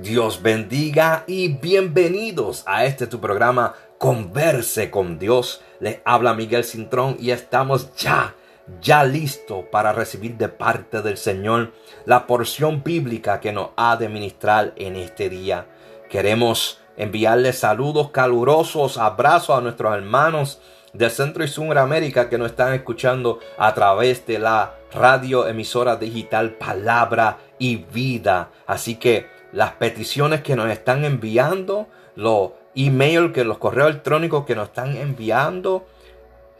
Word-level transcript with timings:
Dios 0.00 0.40
bendiga 0.40 1.22
y 1.26 1.48
bienvenidos 1.48 2.62
a 2.64 2.86
este 2.86 3.06
tu 3.06 3.20
programa 3.20 3.74
Converse 3.98 4.90
con 4.90 5.18
Dios. 5.18 5.60
Les 5.80 6.00
habla 6.06 6.32
Miguel 6.32 6.64
Cintrón 6.64 7.18
y 7.20 7.30
estamos 7.30 7.94
ya, 7.96 8.34
ya 8.80 9.04
listo 9.04 9.66
para 9.70 9.92
recibir 9.92 10.38
de 10.38 10.48
parte 10.48 11.02
del 11.02 11.18
Señor 11.18 11.72
la 12.06 12.26
porción 12.26 12.82
bíblica 12.82 13.38
que 13.38 13.52
nos 13.52 13.68
ha 13.76 13.98
de 13.98 14.08
ministrar 14.08 14.72
en 14.76 14.96
este 14.96 15.28
día. 15.28 15.66
Queremos 16.08 16.80
enviarles 16.96 17.58
saludos 17.58 18.12
calurosos, 18.12 18.96
abrazos 18.96 19.58
a 19.58 19.60
nuestros 19.60 19.94
hermanos 19.94 20.58
del 20.94 21.10
Centro 21.10 21.44
y 21.44 21.48
Sudamérica 21.48 22.30
que 22.30 22.38
nos 22.38 22.52
están 22.52 22.72
escuchando 22.72 23.40
a 23.58 23.74
través 23.74 24.26
de 24.26 24.38
la 24.38 24.74
radio 24.90 25.46
emisora 25.46 25.96
digital 25.96 26.52
Palabra 26.52 27.36
y 27.58 27.76
Vida. 27.76 28.50
Así 28.66 28.94
que 28.94 29.41
las 29.52 29.72
peticiones 29.72 30.40
que 30.42 30.56
nos 30.56 30.70
están 30.70 31.04
enviando, 31.04 31.86
los 32.16 32.52
emails, 32.74 33.32
que 33.32 33.44
los 33.44 33.58
correos 33.58 33.90
electrónicos 33.90 34.44
que 34.46 34.56
nos 34.56 34.68
están 34.68 34.96
enviando, 34.96 35.86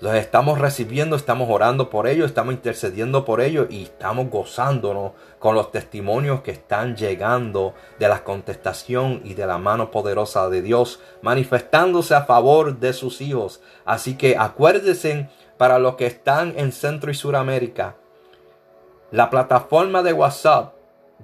los 0.03 0.15
estamos 0.15 0.59
recibiendo, 0.59 1.15
estamos 1.15 1.49
orando 1.49 1.89
por 1.89 2.09
ellos, 2.09 2.27
estamos 2.27 2.55
intercediendo 2.55 3.25
por 3.25 3.41
ellos 3.41 3.69
y 3.71 3.85
estamos 3.85 4.31
gozándonos 4.31 5.13
con 5.39 5.55
los 5.55 5.71
testimonios 5.71 6.41
que 6.43 6.51
están 6.51 6.97
llegando 6.97 7.75
de 8.01 8.09
la 8.09 8.25
contestación 8.25 9.21
y 9.25 9.35
de 9.35 9.47
la 9.47 9.59
mano 9.59 9.93
poderosa 9.93 10.51
de 10.51 10.61
Dios 10.61 10.99
manifestándose 11.23 12.17
a 12.17 12.25
favor 12.25 12.81
de 12.81 12.93
sus 12.95 13.21
hijos. 13.21 13.61
Así 13.85 14.17
que 14.17 14.37
acuérdense 14.37 15.29
para 15.57 15.79
los 15.79 15.95
que 15.95 16.07
están 16.07 16.55
en 16.57 16.73
Centro 16.73 17.13
y 17.13 17.15
Suramérica, 17.15 17.95
la 19.13 19.31
plataforma 19.31 20.03
de 20.03 20.13
WhatsApp 20.13 20.75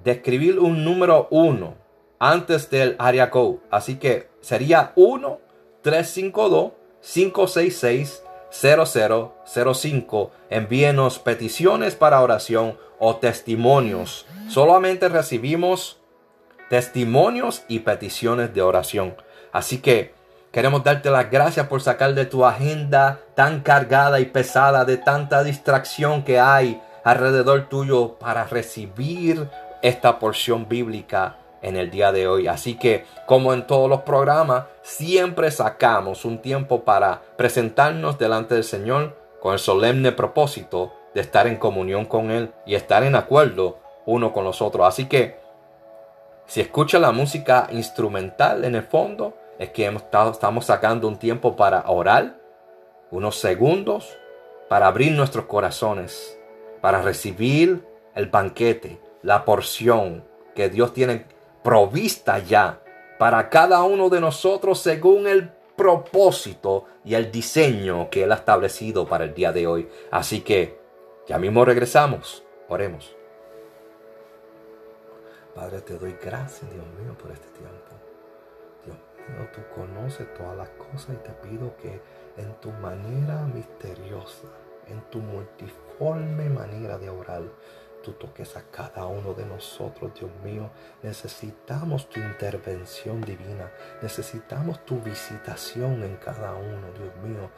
de 0.03 0.11
escribir 0.11 0.59
un 0.59 0.83
número 0.83 1.27
1 1.31 1.75
antes 2.19 2.69
del 2.69 2.95
área 2.99 3.29
code. 3.29 3.59
Así 3.71 3.95
que 3.95 4.29
sería 4.41 4.91
1 4.95 5.39
352 5.81 6.71
566 7.01 8.23
0005. 8.51 10.31
Envíenos 10.49 11.19
peticiones 11.19 11.95
para 11.95 12.21
oración 12.21 12.77
o 12.99 13.15
testimonios. 13.17 14.25
Solamente 14.49 15.07
recibimos 15.09 15.99
testimonios 16.69 17.63
y 17.67 17.79
peticiones 17.79 18.53
de 18.53 18.61
oración. 18.61 19.15
Así 19.51 19.79
que 19.79 20.13
queremos 20.51 20.83
darte 20.83 21.09
las 21.09 21.29
gracias 21.29 21.67
por 21.67 21.81
sacar 21.81 22.13
de 22.13 22.25
tu 22.25 22.45
agenda 22.45 23.19
tan 23.35 23.61
cargada 23.61 24.19
y 24.19 24.25
pesada 24.25 24.85
de 24.85 24.97
tanta 24.97 25.43
distracción 25.43 26.23
que 26.23 26.39
hay 26.39 26.81
alrededor 27.03 27.69
tuyo 27.69 28.15
para 28.19 28.45
recibir 28.45 29.49
esta 29.81 30.19
porción 30.19 30.67
bíblica 30.67 31.37
en 31.61 31.75
el 31.75 31.91
día 31.91 32.11
de 32.11 32.27
hoy. 32.27 32.47
Así 32.47 32.75
que, 32.75 33.05
como 33.25 33.53
en 33.53 33.67
todos 33.67 33.89
los 33.89 34.01
programas, 34.01 34.65
siempre 34.81 35.51
sacamos 35.51 36.25
un 36.25 36.39
tiempo 36.39 36.83
para 36.83 37.21
presentarnos 37.37 38.17
delante 38.17 38.55
del 38.55 38.63
Señor 38.63 39.17
con 39.39 39.53
el 39.53 39.59
solemne 39.59 40.11
propósito 40.11 40.93
de 41.13 41.21
estar 41.21 41.47
en 41.47 41.57
comunión 41.57 42.05
con 42.05 42.31
Él 42.31 42.51
y 42.65 42.75
estar 42.75 43.03
en 43.03 43.15
acuerdo 43.15 43.79
uno 44.05 44.33
con 44.33 44.43
los 44.43 44.61
otros. 44.61 44.87
Así 44.87 45.05
que, 45.05 45.39
si 46.45 46.61
escucha 46.61 46.99
la 46.99 47.11
música 47.11 47.67
instrumental 47.71 48.65
en 48.65 48.75
el 48.75 48.83
fondo, 48.83 49.35
es 49.59 49.69
que 49.69 49.85
estamos 49.85 50.65
sacando 50.65 51.07
un 51.07 51.17
tiempo 51.17 51.55
para 51.55 51.83
orar, 51.87 52.37
unos 53.11 53.39
segundos, 53.39 54.17
para 54.67 54.87
abrir 54.87 55.11
nuestros 55.11 55.45
corazones, 55.45 56.37
para 56.81 57.01
recibir 57.01 57.85
el 58.15 58.27
banquete 58.27 58.99
la 59.21 59.45
porción 59.45 60.25
que 60.55 60.69
Dios 60.69 60.93
tiene 60.93 61.25
provista 61.63 62.39
ya 62.39 62.81
para 63.17 63.49
cada 63.49 63.83
uno 63.83 64.09
de 64.09 64.21
nosotros 64.21 64.79
según 64.79 65.27
el 65.27 65.51
propósito 65.75 66.85
y 67.05 67.15
el 67.15 67.31
diseño 67.31 68.09
que 68.09 68.23
Él 68.23 68.31
ha 68.31 68.35
establecido 68.35 69.07
para 69.07 69.23
el 69.25 69.33
día 69.33 69.51
de 69.51 69.67
hoy. 69.67 69.89
Así 70.11 70.41
que 70.41 70.79
ya 71.27 71.37
mismo 71.37 71.63
regresamos. 71.63 72.43
Oremos. 72.67 73.15
Padre, 75.55 75.81
te 75.81 75.97
doy 75.97 76.15
gracias, 76.21 76.69
Dios 76.71 76.85
mío, 77.01 77.17
por 77.17 77.31
este 77.31 77.47
tiempo. 77.49 77.75
Dios 78.85 78.97
mío, 78.97 79.49
tú 79.53 79.61
conoces 79.73 80.33
todas 80.35 80.55
las 80.55 80.69
cosas 80.69 81.15
y 81.15 81.17
te 81.17 81.31
pido 81.47 81.75
que 81.77 82.01
en 82.37 82.53
tu 82.61 82.71
manera 82.71 83.41
misteriosa, 83.53 84.47
en 84.87 85.01
tu 85.09 85.19
multiforme 85.19 86.49
manera 86.49 86.97
de 86.97 87.09
orar, 87.09 87.43
tú 88.01 88.13
toques 88.13 88.55
a 88.55 88.63
cada 88.63 89.05
uno 89.05 89.33
de 89.33 89.45
nosotros, 89.45 90.13
Dios 90.13 90.31
mío. 90.43 90.69
Necesitamos 91.03 92.09
tu 92.09 92.19
intervención 92.19 93.21
divina. 93.21 93.71
Necesitamos 94.01 94.85
tu 94.85 94.99
visitación 95.01 96.03
en 96.03 96.17
cada 96.17 96.53
uno, 96.53 96.91
Dios 96.97 97.15
mío. 97.23 97.49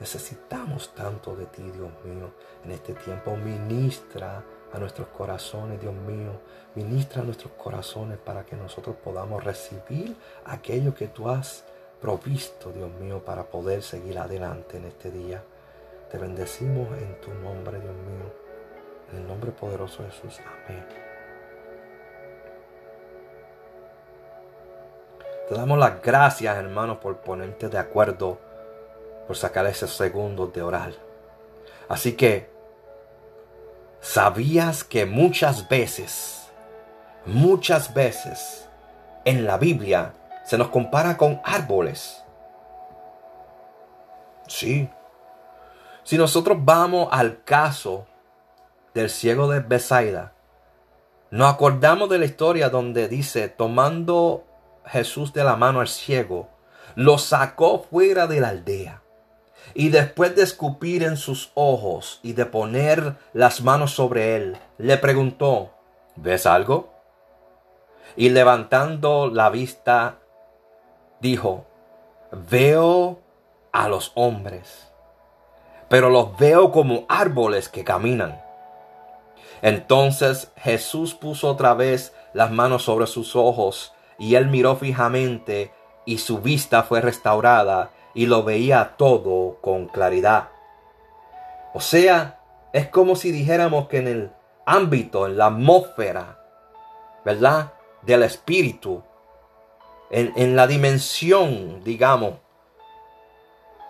Necesitamos 0.00 0.94
tanto 0.94 1.36
de 1.36 1.46
ti, 1.46 1.62
Dios 1.62 1.92
mío. 2.04 2.32
En 2.64 2.72
este 2.72 2.94
tiempo 2.94 3.36
ministra 3.36 4.44
a 4.72 4.78
nuestros 4.78 5.08
corazones, 5.08 5.80
Dios 5.80 5.94
mío. 5.94 6.40
Ministra 6.74 7.22
a 7.22 7.24
nuestros 7.24 7.52
corazones 7.52 8.18
para 8.18 8.44
que 8.44 8.56
nosotros 8.56 8.96
podamos 8.96 9.44
recibir 9.44 10.16
aquello 10.44 10.94
que 10.94 11.08
tú 11.08 11.28
has 11.28 11.64
provisto, 12.00 12.72
Dios 12.72 12.90
mío, 13.00 13.24
para 13.24 13.44
poder 13.44 13.82
seguir 13.82 14.18
adelante 14.18 14.76
en 14.76 14.86
este 14.86 15.10
día. 15.10 15.42
Te 16.10 16.18
bendecimos 16.18 16.88
en 16.98 17.20
tu 17.20 17.32
nombre, 17.34 17.80
Dios 17.80 17.94
mío. 17.94 18.43
En 19.12 19.18
el 19.18 19.26
nombre 19.26 19.50
poderoso 19.52 20.02
de 20.02 20.10
Jesús. 20.10 20.40
Amén. 20.66 20.84
Te 25.48 25.54
damos 25.54 25.78
las 25.78 26.00
gracias, 26.00 26.56
hermanos, 26.56 26.98
por 26.98 27.18
ponerte 27.18 27.68
de 27.68 27.76
acuerdo, 27.76 28.38
por 29.26 29.36
sacar 29.36 29.66
esos 29.66 29.94
segundos 29.94 30.52
de 30.54 30.62
orar. 30.62 30.92
Así 31.86 32.14
que, 32.14 32.50
¿sabías 34.00 34.84
que 34.84 35.04
muchas 35.04 35.68
veces, 35.68 36.50
muchas 37.26 37.92
veces, 37.92 38.68
en 39.26 39.44
la 39.44 39.58
Biblia 39.58 40.14
se 40.44 40.56
nos 40.56 40.68
compara 40.68 41.18
con 41.18 41.42
árboles? 41.44 42.24
Sí. 44.46 44.88
Si 46.04 46.16
nosotros 46.16 46.56
vamos 46.60 47.08
al 47.10 47.42
caso 47.44 48.06
del 48.94 49.10
ciego 49.10 49.48
de 49.50 49.60
Besaida, 49.60 50.34
nos 51.30 51.52
acordamos 51.52 52.08
de 52.08 52.18
la 52.18 52.26
historia 52.26 52.68
donde 52.68 53.08
dice, 53.08 53.48
tomando 53.48 54.44
Jesús 54.86 55.32
de 55.32 55.42
la 55.42 55.56
mano 55.56 55.80
al 55.80 55.88
ciego, 55.88 56.48
lo 56.94 57.18
sacó 57.18 57.80
fuera 57.90 58.28
de 58.28 58.40
la 58.40 58.50
aldea. 58.50 59.02
Y 59.74 59.88
después 59.88 60.36
de 60.36 60.42
escupir 60.42 61.02
en 61.02 61.16
sus 61.16 61.50
ojos 61.54 62.20
y 62.22 62.34
de 62.34 62.46
poner 62.46 63.16
las 63.32 63.62
manos 63.62 63.92
sobre 63.92 64.36
él, 64.36 64.58
le 64.78 64.96
preguntó, 64.96 65.72
¿ves 66.14 66.46
algo? 66.46 66.92
Y 68.14 68.28
levantando 68.28 69.28
la 69.28 69.50
vista, 69.50 70.18
dijo, 71.20 71.66
veo 72.30 73.18
a 73.72 73.88
los 73.88 74.12
hombres, 74.14 74.92
pero 75.88 76.10
los 76.10 76.36
veo 76.38 76.70
como 76.70 77.06
árboles 77.08 77.68
que 77.68 77.82
caminan. 77.82 78.43
Entonces 79.64 80.52
Jesús 80.58 81.14
puso 81.14 81.48
otra 81.48 81.72
vez 81.72 82.14
las 82.34 82.50
manos 82.50 82.82
sobre 82.82 83.06
sus 83.06 83.34
ojos 83.34 83.94
y 84.18 84.34
él 84.34 84.48
miró 84.48 84.76
fijamente 84.76 85.72
y 86.04 86.18
su 86.18 86.40
vista 86.42 86.82
fue 86.82 87.00
restaurada 87.00 87.90
y 88.12 88.26
lo 88.26 88.42
veía 88.42 88.92
todo 88.98 89.56
con 89.62 89.86
claridad. 89.86 90.50
O 91.72 91.80
sea, 91.80 92.40
es 92.74 92.88
como 92.88 93.16
si 93.16 93.32
dijéramos 93.32 93.88
que 93.88 94.00
en 94.00 94.08
el 94.08 94.32
ámbito, 94.66 95.24
en 95.24 95.38
la 95.38 95.46
atmósfera, 95.46 96.38
¿verdad? 97.24 97.72
Del 98.02 98.22
espíritu, 98.22 99.02
en, 100.10 100.30
en 100.36 100.56
la 100.56 100.66
dimensión, 100.66 101.82
digamos, 101.82 102.34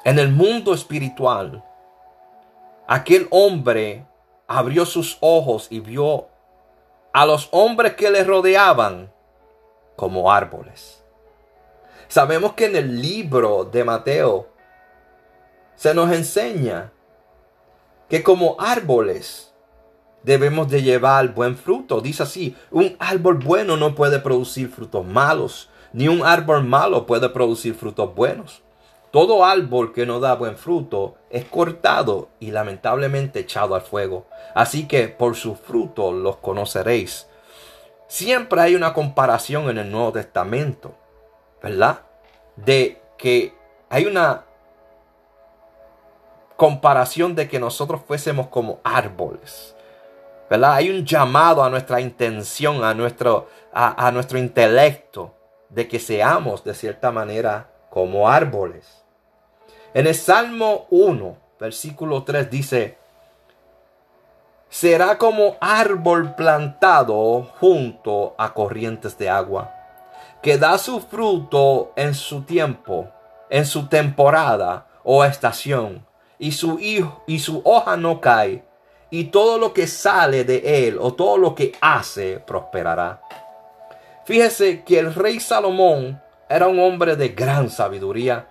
en 0.04 0.20
el 0.20 0.30
mundo 0.30 0.72
espiritual, 0.72 1.64
aquel 2.86 3.26
hombre 3.32 4.06
abrió 4.56 4.86
sus 4.86 5.18
ojos 5.20 5.68
y 5.70 5.80
vio 5.80 6.28
a 7.12 7.26
los 7.26 7.48
hombres 7.52 7.94
que 7.94 8.10
le 8.10 8.24
rodeaban 8.24 9.12
como 9.96 10.32
árboles. 10.32 11.04
Sabemos 12.08 12.54
que 12.54 12.66
en 12.66 12.76
el 12.76 13.00
libro 13.00 13.64
de 13.64 13.84
Mateo 13.84 14.48
se 15.76 15.94
nos 15.94 16.12
enseña 16.12 16.92
que 18.08 18.22
como 18.22 18.56
árboles 18.58 19.54
debemos 20.24 20.68
de 20.68 20.82
llevar 20.82 21.34
buen 21.34 21.56
fruto. 21.56 22.00
Dice 22.00 22.24
así, 22.24 22.56
un 22.70 22.96
árbol 22.98 23.38
bueno 23.38 23.76
no 23.76 23.94
puede 23.94 24.18
producir 24.18 24.68
frutos 24.68 25.06
malos, 25.06 25.70
ni 25.92 26.08
un 26.08 26.24
árbol 26.24 26.64
malo 26.64 27.06
puede 27.06 27.28
producir 27.28 27.74
frutos 27.74 28.12
buenos. 28.14 28.63
Todo 29.14 29.44
árbol 29.44 29.92
que 29.92 30.06
no 30.06 30.18
da 30.18 30.34
buen 30.34 30.56
fruto 30.58 31.14
es 31.30 31.44
cortado 31.44 32.30
y 32.40 32.50
lamentablemente 32.50 33.38
echado 33.38 33.76
al 33.76 33.82
fuego. 33.82 34.26
Así 34.56 34.88
que 34.88 35.06
por 35.06 35.36
su 35.36 35.54
fruto 35.54 36.10
los 36.10 36.38
conoceréis. 36.38 37.28
siempre 38.08 38.60
hay 38.60 38.74
una 38.74 38.92
comparación 38.92 39.70
en 39.70 39.78
el 39.78 39.92
Nuevo 39.92 40.10
Testamento, 40.10 40.96
¿verdad? 41.62 42.00
De 42.56 43.00
que 43.16 43.54
hay 43.88 44.06
una 44.06 44.46
comparación 46.56 47.36
de 47.36 47.48
que 47.48 47.60
nosotros 47.60 48.00
fuésemos 48.04 48.48
como 48.48 48.80
árboles. 48.82 49.76
¿Verdad? 50.50 50.72
Hay 50.72 50.90
un 50.90 51.06
llamado 51.06 51.62
a 51.62 51.70
nuestra 51.70 52.00
intención, 52.00 52.82
a 52.82 52.94
nuestro, 52.94 53.46
a, 53.72 54.08
a 54.08 54.10
nuestro 54.10 54.38
intelecto, 54.38 55.36
de 55.68 55.86
que 55.86 56.00
seamos 56.00 56.64
de 56.64 56.74
cierta 56.74 57.12
manera 57.12 57.70
como 57.90 58.28
árboles. 58.28 59.03
En 59.94 60.08
el 60.08 60.14
Salmo 60.16 60.86
1, 60.90 61.36
versículo 61.60 62.24
3 62.24 62.50
dice, 62.50 62.98
será 64.68 65.18
como 65.18 65.56
árbol 65.60 66.34
plantado 66.34 67.44
junto 67.60 68.34
a 68.36 68.52
corrientes 68.52 69.16
de 69.16 69.30
agua, 69.30 69.72
que 70.42 70.58
da 70.58 70.78
su 70.78 71.00
fruto 71.00 71.92
en 71.94 72.12
su 72.12 72.42
tiempo, 72.42 73.08
en 73.48 73.64
su 73.64 73.86
temporada 73.86 74.88
o 75.04 75.24
estación, 75.24 76.04
y 76.40 76.50
su, 76.50 76.80
hijo, 76.80 77.22
y 77.28 77.38
su 77.38 77.62
hoja 77.64 77.96
no 77.96 78.20
cae, 78.20 78.64
y 79.10 79.26
todo 79.26 79.58
lo 79.58 79.72
que 79.72 79.86
sale 79.86 80.42
de 80.42 80.88
él 80.88 80.98
o 81.00 81.14
todo 81.14 81.38
lo 81.38 81.54
que 81.54 81.70
hace 81.80 82.40
prosperará. 82.40 83.22
Fíjese 84.24 84.82
que 84.82 84.98
el 84.98 85.14
rey 85.14 85.38
Salomón 85.38 86.20
era 86.48 86.66
un 86.66 86.80
hombre 86.80 87.14
de 87.14 87.28
gran 87.28 87.70
sabiduría. 87.70 88.48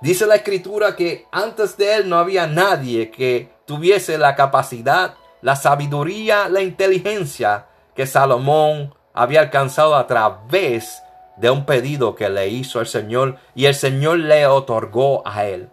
Dice 0.00 0.26
la 0.26 0.36
escritura 0.36 0.94
que 0.94 1.26
antes 1.32 1.76
de 1.76 1.96
él 1.96 2.08
no 2.08 2.18
había 2.18 2.46
nadie 2.46 3.10
que 3.10 3.50
tuviese 3.66 4.18
la 4.18 4.36
capacidad 4.36 5.14
la 5.46 5.54
sabiduría, 5.54 6.48
la 6.48 6.62
inteligencia 6.62 7.66
que 7.94 8.06
Salomón 8.06 8.94
había 9.14 9.40
alcanzado 9.40 9.94
a 9.94 10.06
través 10.06 11.02
de 11.36 11.50
un 11.50 11.64
pedido 11.66 12.14
que 12.14 12.28
le 12.28 12.48
hizo 12.48 12.80
el 12.80 12.86
Señor 12.86 13.36
y 13.54 13.66
el 13.66 13.74
Señor 13.74 14.18
le 14.18 14.46
otorgó 14.46 15.22
a 15.26 15.46
él. 15.46 15.70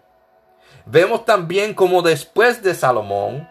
Vemos 0.85 1.25
también 1.25 1.73
como 1.73 2.03
después 2.03 2.61
de 2.61 2.75
Salomón 2.75 3.49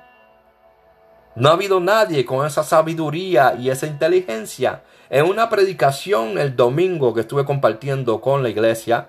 no 1.35 1.49
ha 1.49 1.53
habido 1.53 1.81
nadie 1.81 2.27
con 2.27 2.47
esa 2.47 2.63
sabiduría 2.63 3.57
y 3.59 3.71
esa 3.71 3.87
inteligencia. 3.87 4.83
En 5.11 5.25
una 5.25 5.49
predicación 5.49 6.39
el 6.39 6.55
domingo 6.55 7.15
que 7.15 7.23
estuve 7.23 7.45
compartiendo 7.45 8.21
con 8.21 8.43
la 8.43 8.51
iglesia, 8.51 9.09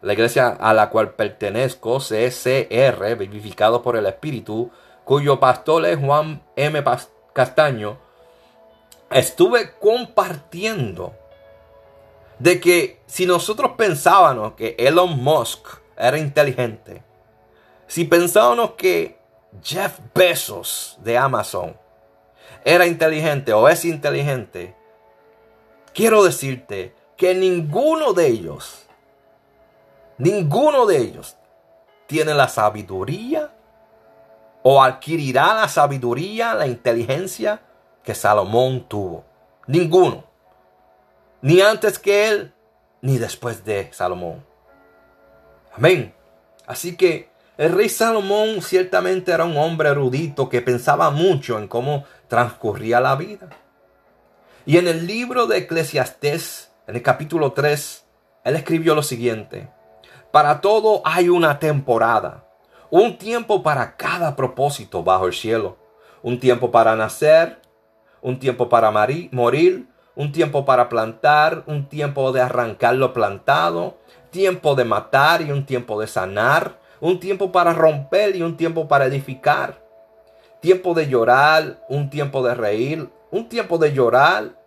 la 0.00 0.12
iglesia 0.12 0.48
a 0.48 0.72
la 0.74 0.90
cual 0.90 1.14
pertenezco, 1.14 1.98
CCR, 1.98 3.16
vivificado 3.16 3.82
por 3.82 3.96
el 3.96 4.06
Espíritu, 4.06 4.70
cuyo 5.04 5.40
pastor 5.40 5.86
es 5.86 5.98
Juan 5.98 6.42
M. 6.56 6.84
Castaño, 7.32 7.98
estuve 9.10 9.72
compartiendo 9.80 11.14
de 12.38 12.60
que 12.60 13.00
si 13.06 13.26
nosotros 13.26 13.72
pensábamos 13.76 14.52
que 14.52 14.76
Elon 14.78 15.22
Musk 15.22 15.66
era 15.96 16.18
inteligente, 16.18 17.02
si 17.86 18.04
pensábamos 18.04 18.72
que 18.72 19.18
Jeff 19.62 19.98
Bezos 20.14 20.98
de 21.00 21.16
Amazon 21.16 21.76
era 22.64 22.86
inteligente 22.86 23.52
o 23.52 23.68
es 23.68 23.84
inteligente, 23.84 24.76
quiero 25.94 26.22
decirte 26.22 26.94
que 27.16 27.34
ninguno 27.34 28.12
de 28.12 28.28
ellos, 28.28 28.87
ninguno 30.18 30.86
de 30.86 30.98
ellos 30.98 31.36
tiene 32.06 32.34
la 32.34 32.48
sabiduría 32.48 33.52
o 34.62 34.82
adquirirá 34.82 35.54
la 35.54 35.68
sabiduría, 35.68 36.54
la 36.54 36.66
inteligencia 36.66 37.62
que 38.02 38.14
Salomón 38.14 38.86
tuvo. 38.88 39.24
Ninguno. 39.66 40.24
Ni 41.40 41.60
antes 41.60 41.98
que 41.98 42.28
él, 42.28 42.54
ni 43.00 43.18
después 43.18 43.64
de 43.64 43.90
Salomón. 43.92 44.44
Amén. 45.76 46.14
Así 46.66 46.96
que 46.96 47.30
el 47.56 47.72
rey 47.72 47.88
Salomón 47.88 48.62
ciertamente 48.62 49.32
era 49.32 49.44
un 49.44 49.56
hombre 49.56 49.88
erudito 49.88 50.48
que 50.48 50.62
pensaba 50.62 51.10
mucho 51.10 51.58
en 51.58 51.68
cómo 51.68 52.04
transcurría 52.28 53.00
la 53.00 53.16
vida. 53.16 53.48
Y 54.66 54.76
en 54.76 54.86
el 54.86 55.06
libro 55.06 55.46
de 55.46 55.58
Eclesiastés, 55.58 56.70
en 56.86 56.96
el 56.96 57.02
capítulo 57.02 57.52
3, 57.52 58.04
él 58.44 58.56
escribió 58.56 58.94
lo 58.94 59.02
siguiente. 59.02 59.68
Para 60.30 60.60
todo 60.60 61.02
hay 61.04 61.28
una 61.28 61.58
temporada 61.58 62.48
un 62.90 63.18
tiempo 63.18 63.62
para 63.62 63.96
cada 63.96 64.34
propósito 64.34 65.02
bajo 65.02 65.26
el 65.26 65.34
cielo. 65.34 65.76
Un 66.22 66.40
tiempo 66.40 66.70
para 66.70 66.96
nacer, 66.96 67.60
un 68.22 68.38
tiempo 68.38 68.68
para 68.68 68.90
morir, 68.90 69.86
un 70.14 70.32
tiempo 70.32 70.64
para 70.64 70.88
plantar, 70.88 71.64
un 71.66 71.88
tiempo 71.88 72.32
de 72.32 72.40
arrancar 72.40 72.94
lo 72.94 73.12
plantado, 73.12 73.98
tiempo 74.30 74.74
de 74.74 74.84
matar 74.84 75.42
y 75.42 75.52
un 75.52 75.64
tiempo 75.64 76.00
de 76.00 76.06
sanar, 76.06 76.78
un 77.00 77.20
tiempo 77.20 77.52
para 77.52 77.72
romper 77.72 78.34
y 78.34 78.42
un 78.42 78.56
tiempo 78.56 78.88
para 78.88 79.06
edificar, 79.06 79.80
tiempo 80.60 80.94
de 80.94 81.08
llorar, 81.08 81.84
un 81.88 82.10
tiempo 82.10 82.42
de 82.42 82.54
reír, 82.54 83.08
un 83.30 83.48
tiempo 83.48 83.78
de 83.78 83.92
llorar 83.92 84.58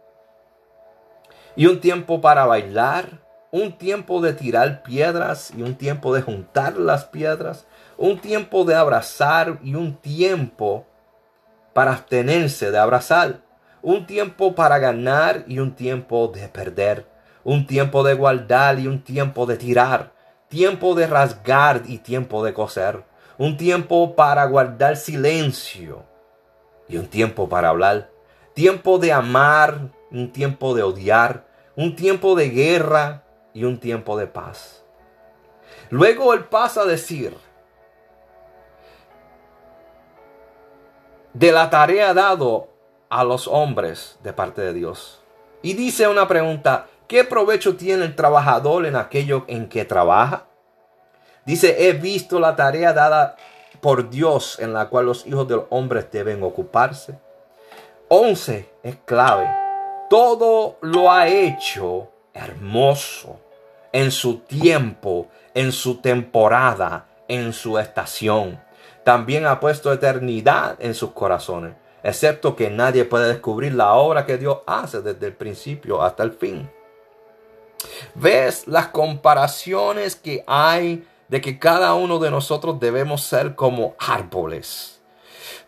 y 1.55 1.65
un 1.65 1.81
tiempo 1.81 2.21
para 2.21 2.45
bailar, 2.45 3.19
un 3.51 3.73
tiempo 3.73 4.21
de 4.21 4.33
tirar 4.33 4.81
piedras 4.81 5.51
y 5.55 5.61
un 5.61 5.75
tiempo 5.75 6.15
de 6.15 6.21
juntar 6.21 6.77
las 6.77 7.05
piedras, 7.05 7.65
un 7.97 8.19
tiempo 8.19 8.63
de 8.63 8.75
abrazar 8.75 9.59
y 9.61 9.75
un 9.75 9.95
tiempo 9.95 10.85
para 11.73 11.91
abstenerse 11.91 12.71
de 12.71 12.77
abrazar, 12.77 13.41
un 13.81 14.05
tiempo 14.05 14.55
para 14.55 14.79
ganar 14.79 15.43
y 15.47 15.59
un 15.59 15.75
tiempo 15.75 16.29
de 16.33 16.47
perder, 16.47 17.05
un 17.43 17.67
tiempo 17.67 18.03
de 18.03 18.13
guardar 18.13 18.79
y 18.79 18.87
un 18.87 19.03
tiempo 19.03 19.45
de 19.45 19.57
tirar, 19.57 20.13
tiempo 20.47 20.95
de 20.95 21.07
rasgar 21.07 21.83
y 21.85 21.97
tiempo 21.97 22.45
de 22.45 22.53
coser, 22.53 23.03
un 23.37 23.57
tiempo 23.57 24.15
para 24.15 24.45
guardar 24.45 24.95
silencio 24.95 26.05
y 26.87 26.97
un 26.97 27.07
tiempo 27.07 27.49
para 27.49 27.69
hablar, 27.69 28.09
tiempo 28.53 28.97
de 28.97 29.11
amar, 29.11 29.89
un 30.09 30.31
tiempo 30.31 30.73
de 30.73 30.83
odiar, 30.83 31.45
un 31.75 31.95
tiempo 31.95 32.35
de 32.35 32.49
guerra 32.49 33.20
y 33.53 33.63
un 33.63 33.79
tiempo 33.79 34.17
de 34.17 34.27
paz. 34.27 34.83
Luego 35.89 36.33
él 36.33 36.45
pasa 36.45 36.81
a 36.81 36.85
decir, 36.85 37.35
de 41.33 41.51
la 41.51 41.69
tarea 41.69 42.13
dado 42.13 42.69
a 43.09 43.23
los 43.23 43.47
hombres 43.47 44.17
de 44.23 44.33
parte 44.33 44.61
de 44.61 44.73
Dios. 44.73 45.21
Y 45.61 45.73
dice 45.73 46.07
una 46.07 46.27
pregunta, 46.27 46.87
¿qué 47.07 47.23
provecho 47.23 47.75
tiene 47.75 48.05
el 48.05 48.15
trabajador 48.15 48.85
en 48.85 48.95
aquello 48.95 49.45
en 49.47 49.69
que 49.69 49.85
trabaja? 49.85 50.47
Dice, 51.45 51.87
he 51.87 51.93
visto 51.93 52.39
la 52.39 52.55
tarea 52.55 52.93
dada 52.93 53.35
por 53.81 54.09
Dios 54.09 54.59
en 54.59 54.73
la 54.73 54.89
cual 54.89 55.07
los 55.07 55.25
hijos 55.25 55.47
de 55.47 55.55
los 55.55 55.65
hombres 55.69 56.11
deben 56.11 56.43
ocuparse. 56.43 57.19
11 58.09 58.69
es 58.83 58.95
clave. 59.05 59.49
Todo 60.09 60.77
lo 60.81 61.11
ha 61.11 61.27
hecho 61.27 62.10
hermoso 62.33 63.39
en 63.91 64.11
su 64.11 64.39
tiempo, 64.39 65.27
en 65.53 65.71
su 65.71 66.01
temporada, 66.01 67.07
en 67.27 67.53
su 67.53 67.77
estación 67.77 68.59
también 69.03 69.45
ha 69.45 69.59
puesto 69.59 69.91
eternidad 69.91 70.75
en 70.79 70.93
sus 70.93 71.11
corazones, 71.11 71.73
excepto 72.03 72.55
que 72.55 72.69
nadie 72.69 73.05
puede 73.05 73.27
descubrir 73.27 73.73
la 73.73 73.93
obra 73.93 74.25
que 74.25 74.37
Dios 74.37 74.59
hace 74.67 75.01
desde 75.01 75.27
el 75.27 75.33
principio 75.33 76.03
hasta 76.03 76.23
el 76.23 76.31
fin. 76.31 76.69
¿Ves 78.13 78.67
las 78.67 78.89
comparaciones 78.89 80.15
que 80.15 80.43
hay 80.45 81.07
de 81.29 81.41
que 81.41 81.57
cada 81.57 81.95
uno 81.95 82.19
de 82.19 82.29
nosotros 82.29 82.79
debemos 82.79 83.23
ser 83.23 83.55
como 83.55 83.95
árboles? 83.97 85.00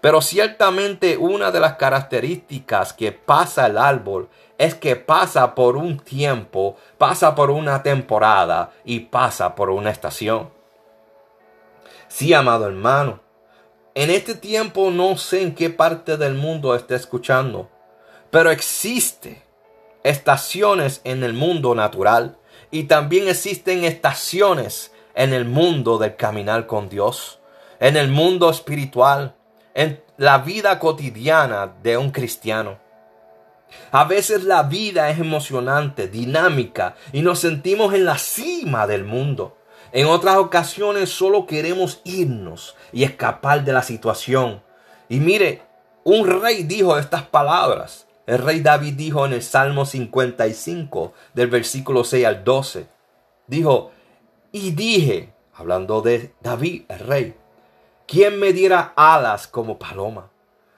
Pero 0.04 0.20
ciertamente 0.20 1.16
una 1.16 1.50
de 1.50 1.62
las 1.62 1.76
características 1.76 2.92
que 2.92 3.14
pasa 3.14 3.68
el 3.68 3.78
árbol 3.78 4.28
es 4.58 4.76
que 4.76 4.98
pasa 4.98 5.56
por 5.56 5.78
un 5.78 5.98
tiempo, 5.98 6.76
pasa 6.98 7.34
por 7.36 7.50
una 7.50 7.84
temporada 7.84 8.74
y 8.84 9.00
pasa 9.00 9.56
por 9.56 9.70
una 9.70 9.92
estación. 9.92 10.50
Sí, 12.10 12.34
amado 12.34 12.68
hermano, 12.68 13.22
en 13.96 14.10
este 14.10 14.36
tiempo 14.36 14.92
no 14.92 15.16
sé 15.16 15.42
en 15.42 15.56
qué 15.56 15.70
parte 15.70 16.18
del 16.18 16.34
mundo 16.34 16.76
esté 16.76 16.96
escuchando, 16.96 17.70
pero 18.30 18.52
existe 18.52 19.42
estaciones 20.04 21.00
en 21.06 21.24
el 21.24 21.32
mundo 21.32 21.76
natural 21.76 22.38
y 22.72 22.84
también 22.84 23.30
existen 23.30 23.86
estaciones 23.86 24.92
en 25.16 25.32
el 25.32 25.46
mundo 25.46 25.98
del 25.98 26.18
caminar 26.18 26.68
con 26.68 26.90
Dios, 26.90 27.40
en 27.80 27.96
el 27.96 28.10
mundo 28.10 28.50
espiritual, 28.50 29.38
en 29.74 30.02
la 30.18 30.40
vida 30.40 30.80
cotidiana 30.80 31.74
de 31.82 31.98
un 31.98 32.12
cristiano. 32.12 32.80
A 33.92 34.06
veces 34.06 34.44
la 34.44 34.64
vida 34.64 35.10
es 35.10 35.20
emocionante, 35.20 36.08
dinámica 36.08 36.96
y 37.12 37.22
nos 37.22 37.40
sentimos 37.40 37.94
en 37.94 38.06
la 38.06 38.18
cima 38.18 38.88
del 38.88 39.04
mundo. 39.04 39.58
En 39.92 40.08
otras 40.08 40.38
ocasiones 40.38 41.10
solo 41.10 41.46
queremos 41.46 42.02
irnos 42.04 42.76
y 42.92 43.04
escapar 43.04 43.64
de 43.64 43.74
la 43.74 43.84
situación. 43.84 44.64
Y 45.10 45.20
mire, 45.20 45.62
un 46.04 46.42
rey 46.42 46.64
dijo 46.64 46.98
estas 46.98 47.24
palabras. 47.24 48.08
El 48.26 48.40
rey 48.40 48.62
David 48.62 48.94
dijo 48.94 49.26
en 49.26 49.34
el 49.34 49.44
Salmo 49.44 49.86
55, 49.86 51.14
del 51.34 51.48
versículo 51.48 52.04
6 52.04 52.26
al 52.26 52.44
12, 52.44 52.88
dijo, 53.48 53.92
y 54.52 54.72
dije, 54.72 55.34
hablando 55.54 56.02
de 56.02 56.34
David, 56.42 56.84
el 56.88 57.00
rey, 57.00 57.36
¿quién 58.08 58.40
me 58.40 58.54
diera 58.54 58.94
alas 58.96 59.48
como 59.48 59.78
paloma? 59.78 60.30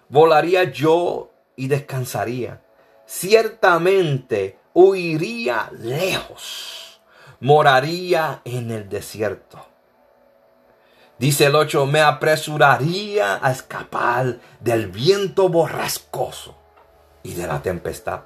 Volaría 0.09 0.65
yo 0.65 1.31
y 1.55 1.67
descansaría. 1.67 2.61
Ciertamente 3.05 4.59
huiría 4.73 5.69
lejos, 5.79 7.01
moraría 7.39 8.41
en 8.43 8.71
el 8.71 8.89
desierto. 8.89 9.65
Dice 11.17 11.45
el 11.45 11.55
8, 11.55 11.85
me 11.85 12.01
apresuraría 12.01 13.39
a 13.41 13.51
escapar 13.51 14.39
del 14.59 14.87
viento 14.87 15.47
borrascoso 15.47 16.57
y 17.23 17.33
de 17.35 17.47
la 17.47 17.61
tempestad. 17.61 18.21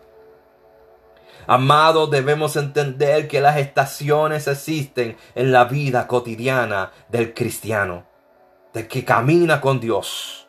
Amado, 1.46 2.08
debemos 2.08 2.56
entender 2.56 3.27
que 3.27 3.41
las 3.41 3.58
estaciones 3.58 4.48
existen 4.48 5.18
en 5.36 5.51
la 5.51 5.65
vida 5.65 6.08
cotidiana 6.08 6.91
del 7.10 7.34
cristiano, 7.34 8.06
del 8.73 8.88
que 8.88 9.03
camina 9.05 9.61
con 9.61 9.79
Dios. 9.79 10.47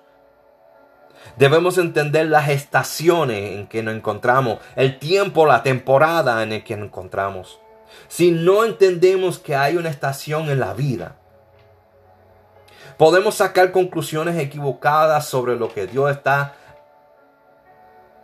Debemos 1.36 1.78
entender 1.78 2.26
las 2.26 2.48
estaciones 2.48 3.52
en 3.52 3.66
que 3.66 3.82
nos 3.82 3.94
encontramos, 3.94 4.58
el 4.76 4.98
tiempo, 4.98 5.46
la 5.46 5.62
temporada 5.62 6.42
en 6.42 6.52
el 6.52 6.64
que 6.64 6.76
nos 6.76 6.88
encontramos. 6.88 7.60
Si 8.08 8.30
no 8.30 8.64
entendemos 8.64 9.38
que 9.38 9.56
hay 9.56 9.76
una 9.76 9.88
estación 9.88 10.50
en 10.50 10.60
la 10.60 10.74
vida, 10.74 11.16
podemos 12.96 13.36
sacar 13.36 13.72
conclusiones 13.72 14.38
equivocadas 14.38 15.26
sobre 15.26 15.56
lo 15.56 15.72
que 15.72 15.86
Dios 15.86 16.10
está 16.10 16.54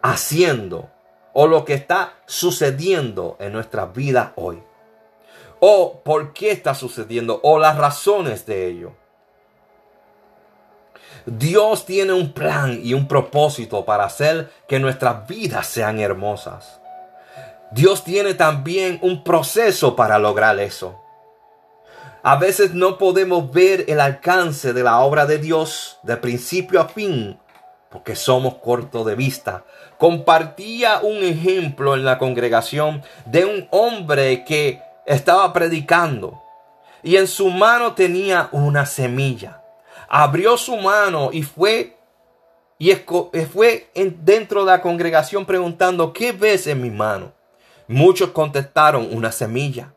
haciendo 0.03 0.91
o 1.33 1.47
lo 1.47 1.65
que 1.65 1.75
está 1.75 2.15
sucediendo 2.27 3.37
en 3.41 3.53
nuestra 3.53 3.87
vida 3.87 4.33
hoy. 4.37 4.63
O 5.61 6.03
por 6.03 6.33
qué 6.33 6.51
está 6.51 6.75
sucediendo 6.75 7.41
o 7.43 7.59
las 7.59 7.77
razones 7.79 8.47
de 8.47 8.67
ello. 8.67 8.93
Dios 11.27 11.87
tiene 11.87 12.13
un 12.13 12.33
plan 12.33 12.81
y 12.83 12.95
un 12.95 13.09
propósito 13.09 13.85
para 13.85 14.05
hacer 14.05 14.51
que 14.69 14.79
nuestras 14.79 15.27
vidas 15.27 15.67
sean 15.67 15.99
hermosas. 15.99 16.81
Dios 17.73 18.05
tiene 18.05 18.35
también 18.35 18.99
un 19.03 19.25
proceso 19.25 19.97
para 19.97 20.19
lograr 20.19 20.59
eso. 20.61 21.03
A 22.23 22.37
veces 22.37 22.75
no 22.75 22.99
podemos 22.99 23.53
ver 23.53 23.85
el 23.89 24.01
alcance 24.01 24.73
de 24.73 24.83
la 24.83 25.01
obra 25.01 25.27
de 25.27 25.39
Dios 25.39 25.99
de 26.03 26.17
principio 26.17 26.81
a 26.81 26.89
fin 26.89 27.39
porque 27.91 28.17
somos 28.17 28.57
cortos 28.57 29.07
de 29.07 29.15
vista 29.15 29.65
compartía 29.99 31.01
un 31.01 31.23
ejemplo 31.23 31.95
en 31.95 32.05
la 32.05 32.19
congregación 32.19 33.03
de 33.25 33.45
un 33.45 33.69
hombre 33.71 34.45
que 34.45 34.83
estaba 35.07 35.53
predicando 35.53 36.43
y 37.03 37.17
en 37.17 37.29
su 37.29 37.49
mano 37.51 37.95
tenía 37.95 38.49
una 38.53 38.85
semilla. 38.87 39.63
Abrió 40.09 40.57
su 40.57 40.77
mano 40.77 41.31
y 41.33 41.43
fue 41.43 41.97
y 42.79 42.93
fue 42.95 43.91
dentro 43.95 44.65
de 44.65 44.73
la 44.73 44.83
congregación 44.83 45.47
preguntando, 45.47 46.13
¿qué 46.13 46.33
ves 46.33 46.67
en 46.67 46.83
mi 46.83 46.91
mano? 46.91 47.33
Muchos 47.89 48.31
contestaron, 48.31 49.09
una 49.13 49.33
semilla. 49.33 49.95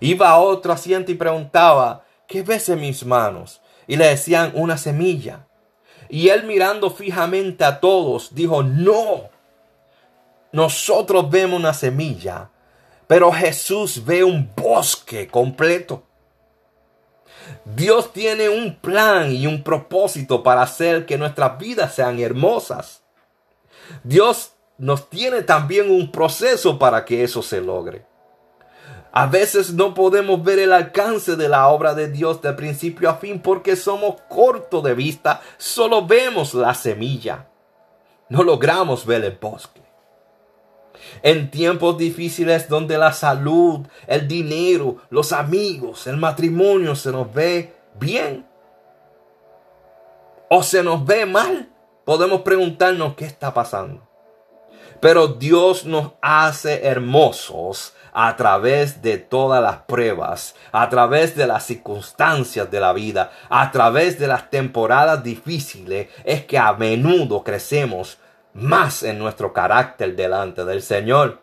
Iba 0.00 0.30
a 0.30 0.38
otro 0.38 0.72
asiento 0.72 1.10
y 1.10 1.16
preguntaba, 1.16 2.04
¿qué 2.28 2.42
ves 2.42 2.68
en 2.68 2.80
mis 2.80 3.04
manos? 3.04 3.60
Y 3.86 3.96
le 3.96 4.06
decían, 4.06 4.52
una 4.54 4.76
semilla. 4.78 5.46
Y 6.08 6.28
él 6.28 6.44
mirando 6.44 6.90
fijamente 6.90 7.64
a 7.64 7.80
todos, 7.80 8.34
dijo, 8.34 8.62
no, 8.62 9.28
nosotros 10.52 11.28
vemos 11.28 11.58
una 11.58 11.74
semilla, 11.74 12.50
pero 13.06 13.32
Jesús 13.32 14.04
ve 14.04 14.22
un 14.22 14.50
bosque 14.54 15.26
completo. 15.26 16.04
Dios 17.64 18.12
tiene 18.12 18.48
un 18.48 18.76
plan 18.76 19.32
y 19.32 19.46
un 19.46 19.62
propósito 19.62 20.42
para 20.42 20.62
hacer 20.62 21.06
que 21.06 21.18
nuestras 21.18 21.58
vidas 21.58 21.94
sean 21.94 22.18
hermosas. 22.18 23.02
Dios 24.04 24.52
nos 24.78 25.10
tiene 25.10 25.42
también 25.42 25.90
un 25.90 26.10
proceso 26.10 26.78
para 26.78 27.04
que 27.04 27.24
eso 27.24 27.42
se 27.42 27.60
logre. 27.60 28.06
A 29.12 29.26
veces 29.26 29.72
no 29.72 29.94
podemos 29.94 30.42
ver 30.44 30.58
el 30.58 30.72
alcance 30.72 31.34
de 31.34 31.48
la 31.48 31.68
obra 31.68 31.94
de 31.94 32.08
Dios 32.08 32.40
de 32.42 32.52
principio 32.52 33.10
a 33.10 33.14
fin 33.14 33.40
porque 33.40 33.74
somos 33.74 34.16
cortos 34.28 34.84
de 34.84 34.94
vista, 34.94 35.40
solo 35.56 36.06
vemos 36.06 36.54
la 36.54 36.74
semilla. 36.74 37.48
No 38.28 38.42
logramos 38.42 39.06
ver 39.06 39.24
el 39.24 39.38
bosque. 39.40 39.87
En 41.22 41.50
tiempos 41.50 41.98
difíciles 41.98 42.68
donde 42.68 42.98
la 42.98 43.12
salud, 43.12 43.86
el 44.06 44.28
dinero, 44.28 44.96
los 45.10 45.32
amigos, 45.32 46.06
el 46.06 46.16
matrimonio 46.16 46.94
se 46.94 47.12
nos 47.12 47.32
ve 47.32 47.74
bien 47.98 48.46
o 50.48 50.62
se 50.62 50.82
nos 50.82 51.04
ve 51.04 51.26
mal, 51.26 51.68
podemos 52.04 52.42
preguntarnos 52.42 53.14
qué 53.14 53.26
está 53.26 53.52
pasando. 53.52 54.08
Pero 55.00 55.28
Dios 55.28 55.84
nos 55.84 56.12
hace 56.20 56.86
hermosos 56.86 57.94
a 58.12 58.34
través 58.34 59.00
de 59.00 59.18
todas 59.18 59.62
las 59.62 59.82
pruebas, 59.82 60.56
a 60.72 60.88
través 60.88 61.36
de 61.36 61.46
las 61.46 61.66
circunstancias 61.66 62.68
de 62.70 62.80
la 62.80 62.92
vida, 62.92 63.30
a 63.48 63.70
través 63.70 64.18
de 64.18 64.26
las 64.26 64.50
temporadas 64.50 65.22
difíciles, 65.22 66.08
es 66.24 66.44
que 66.44 66.58
a 66.58 66.72
menudo 66.72 67.44
crecemos 67.44 68.18
más 68.58 69.02
en 69.02 69.18
nuestro 69.18 69.52
carácter 69.52 70.16
delante 70.16 70.64
del 70.64 70.82
Señor. 70.82 71.42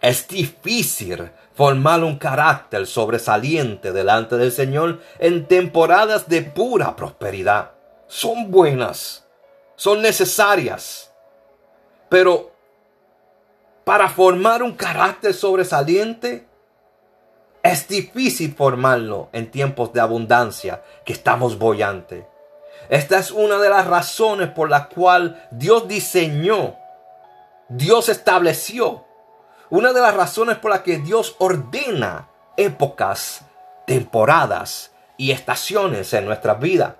Es 0.00 0.26
difícil 0.28 1.30
formar 1.54 2.02
un 2.02 2.16
carácter 2.16 2.86
sobresaliente 2.86 3.92
delante 3.92 4.36
del 4.36 4.52
Señor 4.52 5.00
en 5.18 5.46
temporadas 5.46 6.28
de 6.28 6.42
pura 6.42 6.96
prosperidad. 6.96 7.72
Son 8.06 8.50
buenas, 8.50 9.26
son 9.76 10.02
necesarias, 10.02 11.12
pero 12.08 12.52
para 13.84 14.08
formar 14.08 14.62
un 14.62 14.72
carácter 14.72 15.34
sobresaliente, 15.34 16.46
es 17.62 17.86
difícil 17.86 18.54
formarlo 18.54 19.28
en 19.32 19.50
tiempos 19.50 19.92
de 19.92 20.00
abundancia 20.00 20.82
que 21.04 21.12
estamos 21.12 21.58
bollantes. 21.58 22.24
Esta 22.92 23.18
es 23.18 23.30
una 23.30 23.56
de 23.56 23.70
las 23.70 23.86
razones 23.86 24.50
por 24.50 24.68
la 24.68 24.90
cual 24.90 25.48
Dios 25.50 25.88
diseñó, 25.88 26.76
Dios 27.70 28.10
estableció, 28.10 29.06
una 29.70 29.94
de 29.94 30.02
las 30.02 30.14
razones 30.14 30.58
por 30.58 30.72
las 30.72 30.80
que 30.80 30.98
Dios 30.98 31.34
ordena 31.38 32.28
épocas, 32.58 33.46
temporadas 33.86 34.92
y 35.16 35.30
estaciones 35.30 36.12
en 36.12 36.26
nuestra 36.26 36.52
vida. 36.52 36.96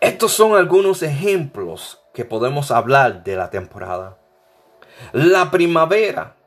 Estos 0.00 0.32
son 0.32 0.56
algunos 0.56 1.02
ejemplos 1.02 2.00
que 2.14 2.24
podemos 2.24 2.70
hablar 2.70 3.22
de 3.22 3.36
la 3.36 3.50
temporada. 3.50 4.16
La 5.12 5.50
primavera. 5.50 6.37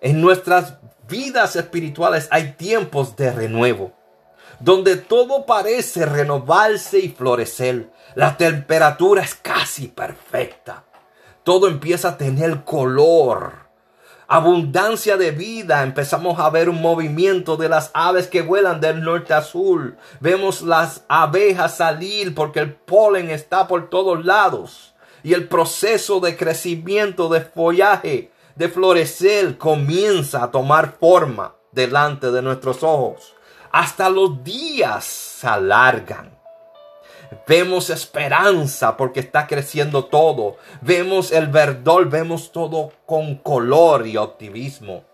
En 0.00 0.20
nuestras 0.20 0.74
vidas 1.08 1.56
espirituales 1.56 2.28
hay 2.30 2.52
tiempos 2.52 3.16
de 3.16 3.32
renuevo, 3.32 3.92
donde 4.60 4.96
todo 4.96 5.46
parece 5.46 6.06
renovarse 6.06 6.98
y 6.98 7.08
florecer. 7.08 7.90
La 8.14 8.36
temperatura 8.36 9.22
es 9.22 9.34
casi 9.34 9.88
perfecta. 9.88 10.84
Todo 11.42 11.68
empieza 11.68 12.10
a 12.10 12.18
tener 12.18 12.64
color 12.64 13.68
abundancia 14.28 15.16
de 15.16 15.32
vida. 15.32 15.82
Empezamos 15.82 16.38
a 16.38 16.50
ver 16.50 16.68
un 16.68 16.80
movimiento 16.80 17.56
de 17.56 17.68
las 17.68 17.90
aves 17.94 18.28
que 18.28 18.42
vuelan 18.42 18.80
del 18.80 19.02
norte 19.02 19.34
a 19.34 19.42
sur. 19.42 19.96
Vemos 20.20 20.62
las 20.62 21.04
abejas 21.08 21.78
salir 21.78 22.34
porque 22.34 22.60
el 22.60 22.74
polen 22.74 23.30
está 23.30 23.66
por 23.66 23.90
todos 23.90 24.24
lados. 24.24 24.94
Y 25.24 25.32
el 25.34 25.48
proceso 25.48 26.20
de 26.20 26.36
crecimiento 26.36 27.28
de 27.28 27.40
follaje, 27.40 28.30
de 28.58 28.68
florecer, 28.68 29.56
comienza 29.56 30.42
a 30.42 30.50
tomar 30.50 30.96
forma 30.98 31.54
delante 31.70 32.32
de 32.32 32.42
nuestros 32.42 32.82
ojos. 32.82 33.34
Hasta 33.70 34.10
los 34.10 34.42
días 34.42 35.04
se 35.04 35.46
alargan. 35.46 36.36
Vemos 37.46 37.88
esperanza 37.88 38.96
porque 38.96 39.20
está 39.20 39.46
creciendo 39.46 40.06
todo. 40.06 40.56
Vemos 40.80 41.30
el 41.30 41.46
verdor, 41.46 42.10
vemos 42.10 42.50
todo 42.50 42.90
con 43.06 43.36
color 43.36 44.08
y 44.08 44.16
optimismo. 44.16 45.04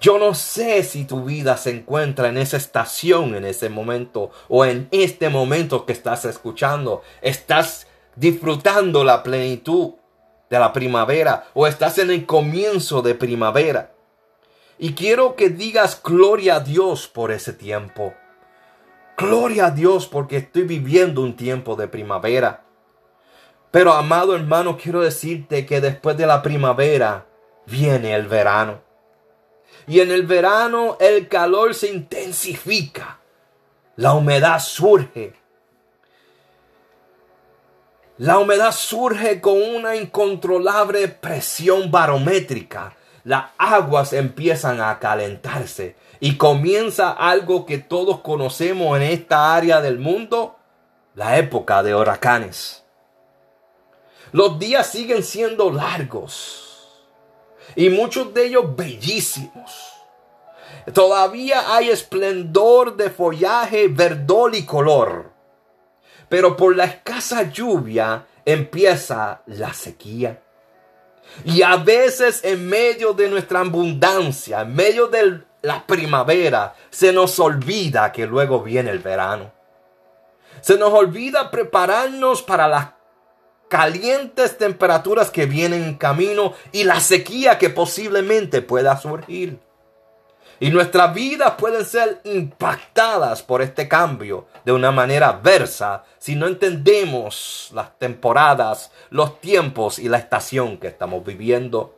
Yo 0.00 0.18
no 0.18 0.34
sé 0.34 0.84
si 0.84 1.06
tu 1.06 1.24
vida 1.24 1.56
se 1.56 1.70
encuentra 1.70 2.28
en 2.28 2.38
esa 2.38 2.56
estación 2.56 3.34
en 3.34 3.46
ese 3.46 3.68
momento 3.68 4.30
o 4.48 4.64
en 4.64 4.86
este 4.92 5.28
momento 5.28 5.86
que 5.86 5.92
estás 5.92 6.24
escuchando. 6.24 7.02
Estás 7.20 7.88
disfrutando 8.14 9.02
la 9.02 9.24
plenitud 9.24 9.94
de 10.54 10.60
la 10.60 10.72
primavera 10.72 11.48
o 11.52 11.66
estás 11.66 11.98
en 11.98 12.10
el 12.10 12.26
comienzo 12.26 13.02
de 13.02 13.16
primavera. 13.16 13.92
Y 14.78 14.94
quiero 14.94 15.34
que 15.34 15.48
digas 15.48 16.00
gloria 16.02 16.56
a 16.56 16.60
Dios 16.60 17.08
por 17.08 17.32
ese 17.32 17.52
tiempo. 17.52 18.14
Gloria 19.16 19.66
a 19.66 19.70
Dios 19.70 20.06
porque 20.06 20.36
estoy 20.36 20.62
viviendo 20.62 21.22
un 21.22 21.34
tiempo 21.36 21.74
de 21.74 21.88
primavera. 21.88 22.64
Pero 23.72 23.94
amado 23.94 24.36
hermano, 24.36 24.78
quiero 24.80 25.00
decirte 25.00 25.66
que 25.66 25.80
después 25.80 26.16
de 26.16 26.26
la 26.26 26.42
primavera 26.42 27.26
viene 27.66 28.14
el 28.14 28.28
verano. 28.28 28.80
Y 29.88 30.00
en 30.00 30.12
el 30.12 30.24
verano 30.24 30.96
el 31.00 31.26
calor 31.26 31.74
se 31.74 31.92
intensifica. 31.92 33.18
La 33.96 34.14
humedad 34.14 34.60
surge. 34.60 35.34
La 38.18 38.38
humedad 38.38 38.70
surge 38.70 39.40
con 39.40 39.60
una 39.60 39.96
incontrolable 39.96 41.08
presión 41.08 41.90
barométrica. 41.90 42.94
Las 43.24 43.46
aguas 43.58 44.12
empiezan 44.12 44.80
a 44.80 45.00
calentarse 45.00 45.96
y 46.20 46.36
comienza 46.36 47.10
algo 47.10 47.66
que 47.66 47.78
todos 47.78 48.20
conocemos 48.20 48.96
en 48.96 49.02
esta 49.02 49.56
área 49.56 49.80
del 49.80 49.98
mundo, 49.98 50.54
la 51.16 51.38
época 51.38 51.82
de 51.82 51.96
huracanes. 51.96 52.84
Los 54.30 54.60
días 54.60 54.86
siguen 54.86 55.24
siendo 55.24 55.72
largos 55.72 57.02
y 57.74 57.88
muchos 57.88 58.32
de 58.32 58.46
ellos 58.46 58.76
bellísimos. 58.76 59.92
Todavía 60.92 61.74
hay 61.74 61.90
esplendor 61.90 62.96
de 62.96 63.10
follaje, 63.10 63.88
verdol 63.88 64.54
y 64.54 64.64
color. 64.64 65.33
Pero 66.28 66.56
por 66.56 66.76
la 66.76 66.84
escasa 66.84 67.50
lluvia 67.50 68.26
empieza 68.44 69.42
la 69.46 69.72
sequía. 69.72 70.40
Y 71.44 71.62
a 71.62 71.76
veces 71.76 72.44
en 72.44 72.68
medio 72.68 73.12
de 73.12 73.28
nuestra 73.28 73.60
abundancia, 73.60 74.60
en 74.60 74.74
medio 74.74 75.08
de 75.08 75.42
la 75.62 75.86
primavera, 75.86 76.74
se 76.90 77.12
nos 77.12 77.38
olvida 77.38 78.12
que 78.12 78.26
luego 78.26 78.62
viene 78.62 78.90
el 78.90 78.98
verano. 78.98 79.52
Se 80.60 80.78
nos 80.78 80.92
olvida 80.92 81.50
prepararnos 81.50 82.42
para 82.42 82.68
las 82.68 82.88
calientes 83.68 84.56
temperaturas 84.56 85.30
que 85.30 85.46
vienen 85.46 85.82
en 85.82 85.94
camino 85.96 86.54
y 86.72 86.84
la 86.84 87.00
sequía 87.00 87.58
que 87.58 87.70
posiblemente 87.70 88.62
pueda 88.62 88.96
surgir. 88.96 89.58
Y 90.64 90.70
nuestras 90.70 91.12
vidas 91.12 91.56
pueden 91.58 91.84
ser 91.84 92.22
impactadas 92.24 93.42
por 93.42 93.60
este 93.60 93.86
cambio 93.86 94.46
de 94.64 94.72
una 94.72 94.90
manera 94.92 95.28
adversa 95.28 96.04
si 96.16 96.36
no 96.36 96.46
entendemos 96.46 97.68
las 97.74 97.98
temporadas, 97.98 98.90
los 99.10 99.42
tiempos 99.42 99.98
y 99.98 100.08
la 100.08 100.16
estación 100.16 100.78
que 100.78 100.86
estamos 100.86 101.22
viviendo. 101.22 101.94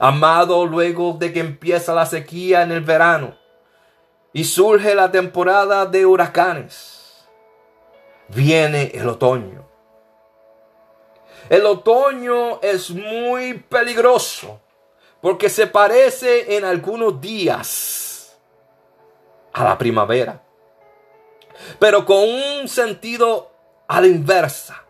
Amado, 0.00 0.66
luego 0.66 1.12
de 1.12 1.32
que 1.32 1.38
empieza 1.38 1.94
la 1.94 2.06
sequía 2.06 2.62
en 2.62 2.72
el 2.72 2.80
verano 2.80 3.36
y 4.32 4.42
surge 4.42 4.96
la 4.96 5.12
temporada 5.12 5.86
de 5.86 6.06
huracanes, 6.06 7.24
viene 8.30 8.90
el 8.94 9.08
otoño. 9.08 9.64
El 11.48 11.66
otoño 11.66 12.60
es 12.62 12.90
muy 12.90 13.60
peligroso 13.60 14.60
porque 15.20 15.48
se 15.48 15.66
parece 15.66 16.56
en 16.56 16.64
algunos 16.64 17.20
días 17.20 18.38
a 19.52 19.64
la 19.64 19.78
primavera, 19.78 20.42
pero 21.78 22.04
con 22.06 22.22
un 22.28 22.68
sentido 22.68 23.50
a 23.88 24.00
la 24.00 24.06
inversa. 24.06 24.84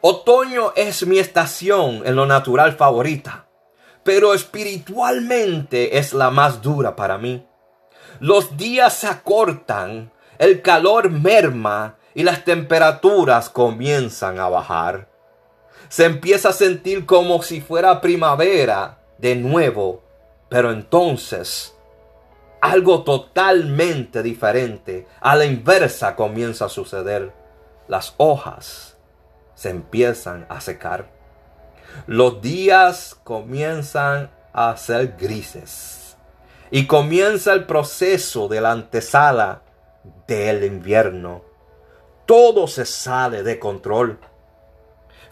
Otoño 0.00 0.72
es 0.76 1.06
mi 1.06 1.18
estación 1.18 2.02
en 2.04 2.14
lo 2.16 2.26
natural 2.26 2.74
favorita, 2.74 3.46
pero 4.02 4.34
espiritualmente 4.34 5.96
es 5.96 6.12
la 6.12 6.30
más 6.30 6.60
dura 6.60 6.94
para 6.94 7.16
mí. 7.16 7.46
Los 8.20 8.58
días 8.58 8.94
se 8.94 9.06
acortan, 9.06 10.12
el 10.38 10.60
calor 10.60 11.08
merma 11.08 11.96
y 12.14 12.22
las 12.22 12.44
temperaturas 12.44 13.48
comienzan 13.48 14.38
a 14.38 14.48
bajar. 14.50 15.08
Se 15.88 16.04
empieza 16.04 16.50
a 16.50 16.52
sentir 16.52 17.06
como 17.06 17.42
si 17.42 17.62
fuera 17.62 18.02
primavera 18.02 19.03
de 19.18 19.36
nuevo, 19.36 20.02
pero 20.48 20.70
entonces 20.72 21.74
algo 22.60 23.04
totalmente 23.04 24.22
diferente 24.22 25.06
a 25.20 25.36
la 25.36 25.44
inversa 25.44 26.16
comienza 26.16 26.64
a 26.64 26.70
suceder. 26.70 27.32
Las 27.88 28.14
hojas 28.16 28.96
se 29.54 29.70
empiezan 29.70 30.46
a 30.48 30.60
secar. 30.60 31.10
Los 32.06 32.40
días 32.40 33.18
comienzan 33.22 34.30
a 34.52 34.76
ser 34.76 35.16
grises. 35.18 36.16
Y 36.70 36.86
comienza 36.86 37.52
el 37.52 37.66
proceso 37.66 38.48
de 38.48 38.60
la 38.60 38.72
antesala 38.72 39.62
del 40.26 40.64
invierno. 40.64 41.44
Todo 42.26 42.66
se 42.66 42.86
sale 42.86 43.42
de 43.42 43.58
control. 43.58 44.18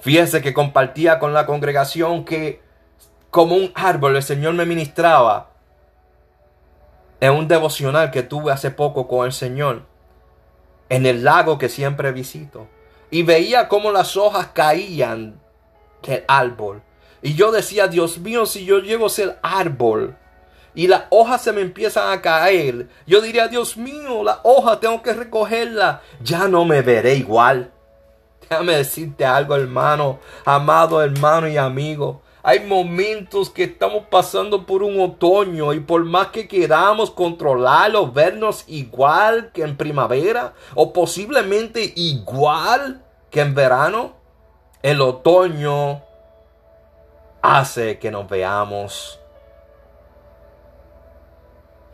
Fíjese 0.01 0.43
que 0.43 0.53
compartía 0.53 1.19
con 1.19 1.33
la 1.33 1.47
congregación 1.47 2.25
que 2.25 2.62
como 3.33 3.57
un 3.57 3.73
árbol 3.75 4.15
el 4.15 4.23
Señor 4.23 4.53
me 4.53 4.67
ministraba 4.67 5.49
en 7.19 7.33
un 7.33 7.49
devocional 7.49 8.11
que 8.11 8.23
tuve 8.23 8.53
hace 8.53 8.71
poco 8.71 9.09
con 9.09 9.25
el 9.25 9.33
Señor, 9.33 9.87
en 10.91 11.07
el 11.07 11.25
lago 11.25 11.57
que 11.57 11.71
siempre 11.71 12.13
visito, 12.13 12.69
y 13.11 13.23
veía 13.23 13.69
cómo 13.69 13.91
las 13.91 14.19
hojas 14.19 14.49
caían 14.49 15.41
del 16.03 16.25
árbol. 16.29 16.83
Y 17.23 17.33
yo 17.33 17.51
decía, 17.53 17.89
Dios 17.89 18.19
mío, 18.19 18.45
si 18.45 18.67
yo 18.67 18.81
llego 18.81 19.07
a 19.07 19.09
ser 19.11 19.39
árbol 19.43 20.15
y 20.75 20.89
las 20.89 21.05
hojas 21.09 21.41
se 21.41 21.53
me 21.53 21.63
empiezan 21.63 22.13
a 22.13 22.21
caer, 22.21 22.89
yo 23.07 23.23
diría, 23.23 23.49
Dios 23.49 23.79
mío, 23.79 24.23
la 24.23 24.41
hoja 24.43 24.79
tengo 24.79 25.01
que 25.01 25.15
recogerla, 25.15 26.03
ya 26.21 26.49
no 26.49 26.67
me 26.67 26.83
veré 26.83 27.15
igual. 27.15 27.73
Déjame 28.43 28.77
decirte 28.77 29.25
algo, 29.25 29.57
hermano, 29.57 30.19
amado 30.45 31.03
hermano 31.03 31.49
y 31.49 31.57
amigo. 31.57 32.22
Hay 32.45 32.67
momentos 32.67 33.51
que 33.51 33.65
estamos 33.65 34.05
pasando 34.11 34.67
por 34.67 34.83
un 34.83 35.01
otoño 35.01 35.73
y 35.73 35.81
por 35.81 36.05
más 36.05 36.29
que 36.29 36.49
queramos 36.49 37.13
controlarlo, 37.13 38.11
vernos 38.11 38.65
igual 38.67 39.53
que 39.53 39.63
en 39.63 39.77
primavera 39.77 40.55
o 40.75 40.93
posiblemente 40.93 41.93
igual 41.95 43.05
que 43.31 43.43
en 43.43 43.55
verano, 43.55 44.15
el 44.83 45.01
otoño 45.01 46.03
hace 47.43 48.01
que 48.01 48.11
nos 48.11 48.29
veamos 48.29 49.21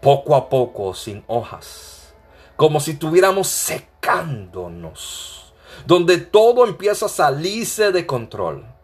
poco 0.01 0.35
a 0.35 0.49
poco 0.49 0.95
sin 0.95 1.23
hojas, 1.27 2.15
como 2.57 2.81
si 2.81 2.93
estuviéramos 2.93 3.49
secándonos, 3.49 5.53
donde 5.85 6.17
todo 6.17 6.65
empieza 6.65 7.05
a 7.05 7.11
salirse 7.11 7.93
de 7.93 8.07
control. 8.07 8.78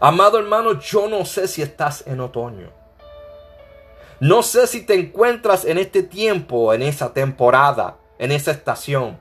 Amado 0.00 0.38
hermano, 0.38 0.80
yo 0.80 1.08
no 1.08 1.26
sé 1.26 1.46
si 1.46 1.60
estás 1.60 2.06
en 2.06 2.20
otoño. 2.20 2.70
No 4.18 4.42
sé 4.42 4.66
si 4.66 4.84
te 4.84 4.94
encuentras 4.94 5.66
en 5.66 5.76
este 5.76 6.02
tiempo, 6.02 6.72
en 6.72 6.80
esa 6.80 7.12
temporada, 7.12 7.98
en 8.18 8.32
esa 8.32 8.50
estación. 8.50 9.20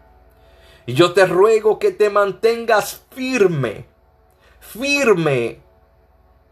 Y 0.85 0.93
yo 0.93 1.11
te 1.11 1.25
ruego 1.25 1.79
que 1.79 1.91
te 1.91 2.09
mantengas 2.09 3.01
firme, 3.11 3.85
firme, 4.61 5.59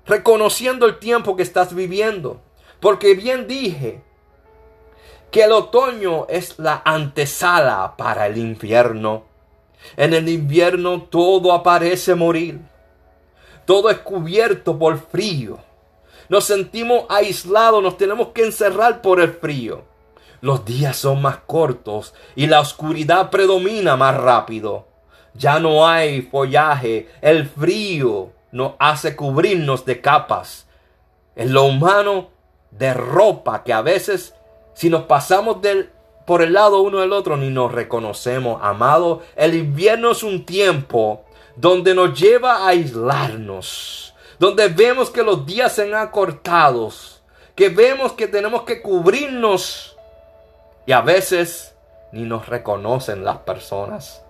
reconociendo 0.06 0.86
el 0.86 1.00
tiempo 1.00 1.38
que 1.38 1.44
estás 1.44 1.74
viviendo. 1.74 2.42
Porque 2.82 3.16
bien 3.16 3.48
dije 3.48 4.04
que 5.32 5.44
el 5.44 5.54
otoño 5.54 6.26
es 6.28 6.60
la 6.60 6.82
antesala 6.84 7.96
para 7.98 8.28
el 8.28 8.38
invierno. 8.38 9.26
En 9.96 10.14
el 10.14 10.28
invierno 10.28 11.04
todo 11.04 11.54
aparece 11.54 12.14
morir. 12.14 12.60
Todo 13.68 13.90
es 13.90 13.98
cubierto 13.98 14.80
por 14.80 14.98
frío. 14.98 15.58
Nos 16.30 16.46
sentimos 16.46 17.04
aislados, 17.10 17.84
nos 17.84 17.98
tenemos 17.98 18.30
que 18.30 18.46
encerrar 18.46 19.02
por 19.02 19.20
el 19.20 19.34
frío. 19.34 19.84
Los 20.40 20.64
días 20.64 20.96
son 20.96 21.22
más 21.22 21.40
cortos 21.46 22.14
y 22.34 22.48
la 22.48 22.62
oscuridad 22.62 23.30
predomina 23.30 23.98
más 23.98 24.16
rápido. 24.16 24.88
Ya 25.34 25.60
no 25.60 25.86
hay 25.86 26.22
follaje, 26.22 27.10
el 27.20 27.46
frío 27.46 28.32
nos 28.54 28.76
hace 28.80 29.18
cubrirnos 29.18 29.84
de 29.84 30.00
capas. 30.00 30.70
En 31.36 31.52
lo 31.52 31.66
humano, 31.66 32.30
de 32.72 32.94
ropa 32.94 33.66
que 33.66 33.74
a 33.74 33.82
veces, 33.82 34.34
si 34.76 34.90
nos 34.90 35.04
pasamos 35.04 35.62
del, 35.62 35.90
por 36.26 36.42
el 36.42 36.54
lado 36.54 36.80
uno 36.80 37.00
del 37.00 37.12
otro, 37.12 37.36
ni 37.36 37.50
nos 37.50 37.74
reconocemos. 37.74 38.62
Amado, 38.64 39.24
el 39.36 39.56
invierno 39.56 40.12
es 40.12 40.24
un 40.24 40.46
tiempo 40.46 41.26
donde 41.58 41.96
nos 41.96 42.18
lleva 42.18 42.58
a 42.58 42.68
aislarnos, 42.70 44.14
donde 44.40 44.70
vemos 44.70 45.10
que 45.10 45.24
los 45.24 45.46
días 45.46 45.74
se 45.74 45.84
han 45.84 45.96
acortado, 45.96 46.92
que 47.56 47.70
vemos 47.70 48.14
que 48.14 48.28
tenemos 48.28 48.62
que 48.62 48.82
cubrirnos 48.82 49.98
y 50.86 50.92
a 50.92 51.02
veces 51.02 51.76
ni 52.12 52.22
nos 52.22 52.48
reconocen 52.48 53.26
las 53.26 53.38
personas. 53.40 54.24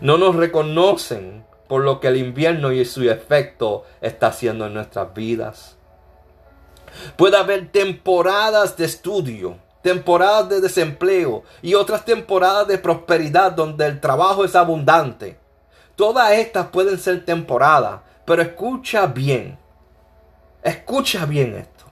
No 0.00 0.18
nos 0.18 0.34
reconocen 0.34 1.46
por 1.68 1.82
lo 1.82 2.00
que 2.00 2.08
el 2.08 2.16
invierno 2.16 2.72
y 2.72 2.84
su 2.84 3.08
efecto 3.08 3.84
está 4.00 4.28
haciendo 4.28 4.66
en 4.66 4.74
nuestras 4.74 5.14
vidas. 5.14 5.76
Puede 7.16 7.36
haber 7.36 7.70
temporadas 7.70 8.76
de 8.76 8.86
estudio, 8.86 9.58
temporadas 9.88 10.50
de 10.50 10.60
desempleo 10.60 11.44
y 11.62 11.72
otras 11.72 12.04
temporadas 12.04 12.68
de 12.68 12.76
prosperidad 12.76 13.52
donde 13.52 13.86
el 13.86 14.00
trabajo 14.00 14.44
es 14.44 14.54
abundante. 14.54 15.38
Todas 15.96 16.32
estas 16.32 16.66
pueden 16.66 16.98
ser 16.98 17.24
temporadas, 17.24 18.00
pero 18.26 18.42
escucha 18.42 19.06
bien. 19.06 19.58
Escucha 20.62 21.24
bien 21.24 21.54
esto. 21.54 21.86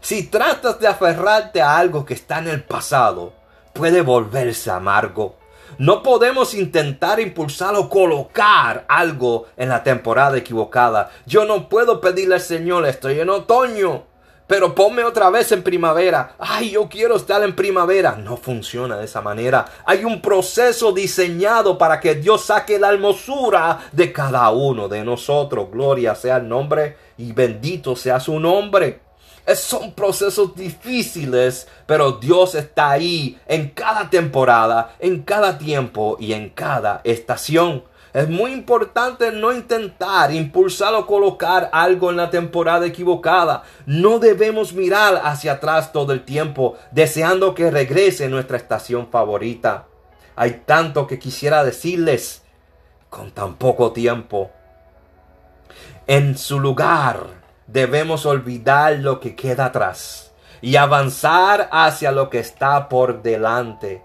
Si 0.00 0.28
tratas 0.28 0.80
de 0.80 0.88
aferrarte 0.88 1.60
a 1.60 1.76
algo 1.76 2.06
que 2.06 2.14
está 2.14 2.38
en 2.38 2.48
el 2.48 2.62
pasado, 2.62 3.34
puede 3.74 4.00
volverse 4.00 4.70
amargo. 4.70 5.36
No 5.76 6.02
podemos 6.02 6.54
intentar 6.54 7.20
impulsar 7.20 7.74
o 7.74 7.90
colocar 7.90 8.86
algo 8.88 9.48
en 9.58 9.68
la 9.68 9.82
temporada 9.82 10.38
equivocada. 10.38 11.10
Yo 11.26 11.44
no 11.44 11.68
puedo 11.68 12.00
pedirle 12.00 12.36
al 12.36 12.40
Señor, 12.40 12.86
estoy 12.86 13.20
en 13.20 13.28
otoño, 13.28 14.04
pero 14.52 14.74
ponme 14.74 15.02
otra 15.02 15.30
vez 15.30 15.50
en 15.52 15.62
primavera. 15.62 16.34
Ay, 16.38 16.72
yo 16.72 16.86
quiero 16.86 17.16
estar 17.16 17.42
en 17.42 17.56
primavera. 17.56 18.16
No 18.16 18.36
funciona 18.36 18.98
de 18.98 19.06
esa 19.06 19.22
manera. 19.22 19.64
Hay 19.86 20.04
un 20.04 20.20
proceso 20.20 20.92
diseñado 20.92 21.78
para 21.78 21.98
que 21.98 22.16
Dios 22.16 22.44
saque 22.44 22.78
la 22.78 22.90
hermosura 22.90 23.88
de 23.92 24.12
cada 24.12 24.50
uno 24.50 24.88
de 24.88 25.04
nosotros. 25.04 25.70
Gloria 25.72 26.14
sea 26.14 26.36
el 26.36 26.50
nombre 26.50 26.98
y 27.16 27.32
bendito 27.32 27.96
sea 27.96 28.20
su 28.20 28.38
nombre. 28.38 29.00
Son 29.54 29.92
procesos 29.92 30.54
difíciles, 30.54 31.66
pero 31.86 32.12
Dios 32.12 32.54
está 32.54 32.90
ahí 32.90 33.40
en 33.46 33.70
cada 33.70 34.10
temporada, 34.10 34.96
en 34.98 35.22
cada 35.22 35.56
tiempo 35.56 36.18
y 36.20 36.34
en 36.34 36.50
cada 36.50 37.00
estación. 37.04 37.84
Es 38.12 38.28
muy 38.28 38.52
importante 38.52 39.32
no 39.32 39.52
intentar 39.52 40.32
impulsar 40.32 40.94
o 40.94 41.06
colocar 41.06 41.70
algo 41.72 42.10
en 42.10 42.18
la 42.18 42.28
temporada 42.28 42.84
equivocada. 42.84 43.62
No 43.86 44.18
debemos 44.18 44.74
mirar 44.74 45.22
hacia 45.24 45.52
atrás 45.52 45.92
todo 45.92 46.12
el 46.12 46.24
tiempo 46.24 46.76
deseando 46.90 47.54
que 47.54 47.70
regrese 47.70 48.28
nuestra 48.28 48.58
estación 48.58 49.08
favorita. 49.08 49.86
Hay 50.36 50.62
tanto 50.66 51.06
que 51.06 51.18
quisiera 51.18 51.64
decirles 51.64 52.42
con 53.08 53.30
tan 53.30 53.56
poco 53.56 53.92
tiempo. 53.92 54.50
En 56.06 56.36
su 56.36 56.60
lugar 56.60 57.26
debemos 57.66 58.26
olvidar 58.26 58.98
lo 58.98 59.20
que 59.20 59.34
queda 59.34 59.66
atrás 59.66 60.32
y 60.60 60.76
avanzar 60.76 61.68
hacia 61.72 62.12
lo 62.12 62.28
que 62.28 62.40
está 62.40 62.90
por 62.90 63.22
delante. 63.22 64.02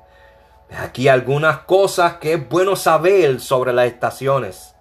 Aquí 0.70 1.08
algunas 1.08 1.60
cosas 1.60 2.16
que 2.16 2.34
es 2.34 2.50
bueno 2.50 2.76
saber 2.76 3.40
sobre 3.40 3.74
las 3.74 3.88
estaciones. 3.88 4.76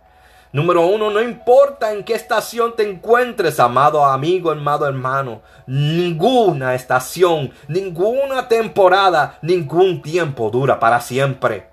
Número 0.52 0.86
uno, 0.86 1.10
no 1.10 1.20
importa 1.20 1.92
en 1.92 2.02
qué 2.02 2.14
estación 2.14 2.74
te 2.76 2.88
encuentres, 2.88 3.60
amado 3.60 4.04
amigo, 4.04 4.50
amado 4.50 4.86
hermano. 4.86 5.42
Ninguna 5.66 6.74
estación, 6.74 7.52
ninguna 7.68 8.48
temporada, 8.48 9.38
ningún 9.42 10.02
tiempo 10.02 10.50
dura 10.50 10.80
para 10.80 11.00
siempre. 11.00 11.68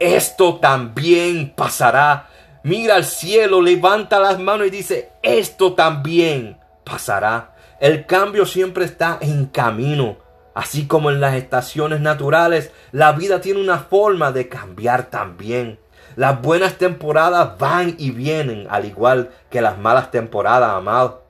Esto 0.00 0.56
también 0.56 1.52
pasará 1.54 2.28
mira 2.62 2.96
al 2.96 3.04
cielo, 3.04 3.60
levanta 3.60 4.20
las 4.20 4.38
manos 4.38 4.66
y 4.66 4.70
dice, 4.70 5.12
esto 5.22 5.74
también 5.74 6.58
pasará. 6.84 7.54
El 7.80 8.06
cambio 8.06 8.44
siempre 8.46 8.84
está 8.84 9.18
en 9.20 9.46
camino. 9.46 10.18
Así 10.58 10.88
como 10.88 11.12
en 11.12 11.20
las 11.20 11.34
estaciones 11.34 12.00
naturales, 12.00 12.72
la 12.90 13.12
vida 13.12 13.40
tiene 13.40 13.60
una 13.60 13.78
forma 13.78 14.32
de 14.32 14.48
cambiar 14.48 15.08
también. 15.08 15.78
Las 16.16 16.42
buenas 16.42 16.78
temporadas 16.78 17.56
van 17.60 17.94
y 17.96 18.10
vienen, 18.10 18.66
al 18.68 18.84
igual 18.84 19.30
que 19.50 19.62
las 19.62 19.78
malas 19.78 20.10
temporadas, 20.10 20.70
amado. 20.72 21.22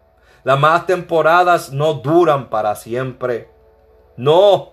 Las 0.44 0.58
malas 0.58 0.86
temporadas 0.86 1.70
no 1.72 1.92
duran 1.92 2.48
para 2.48 2.74
siempre. 2.74 3.50
No. 4.16 4.72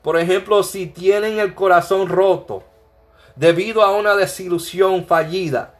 Por 0.00 0.18
ejemplo, 0.18 0.62
si 0.62 0.86
tienen 0.86 1.38
el 1.38 1.54
corazón 1.54 2.08
roto 2.08 2.64
debido 3.36 3.82
a 3.82 3.94
una 3.94 4.14
desilusión 4.14 5.04
fallida, 5.04 5.74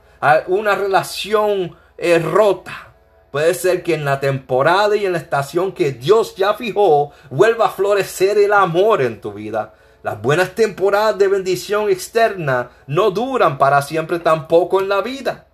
una 0.48 0.74
relación 0.74 1.78
eh, 1.96 2.18
rota. 2.18 2.91
Puede 3.32 3.54
ser 3.54 3.82
que 3.82 3.94
en 3.94 4.04
la 4.04 4.20
temporada 4.20 4.94
y 4.94 5.06
en 5.06 5.12
la 5.12 5.18
estación 5.18 5.72
que 5.72 5.92
Dios 5.92 6.36
ya 6.36 6.52
fijó 6.52 7.12
vuelva 7.30 7.66
a 7.66 7.70
florecer 7.70 8.36
el 8.36 8.52
amor 8.52 9.00
en 9.00 9.22
tu 9.22 9.32
vida. 9.32 9.72
Las 10.02 10.20
buenas 10.20 10.54
temporadas 10.54 11.16
de 11.16 11.28
bendición 11.28 11.88
externa 11.88 12.70
no 12.86 13.10
duran 13.10 13.56
para 13.56 13.80
siempre 13.80 14.18
tampoco 14.18 14.80
en 14.80 14.90
la 14.90 15.00
vida. 15.00 15.46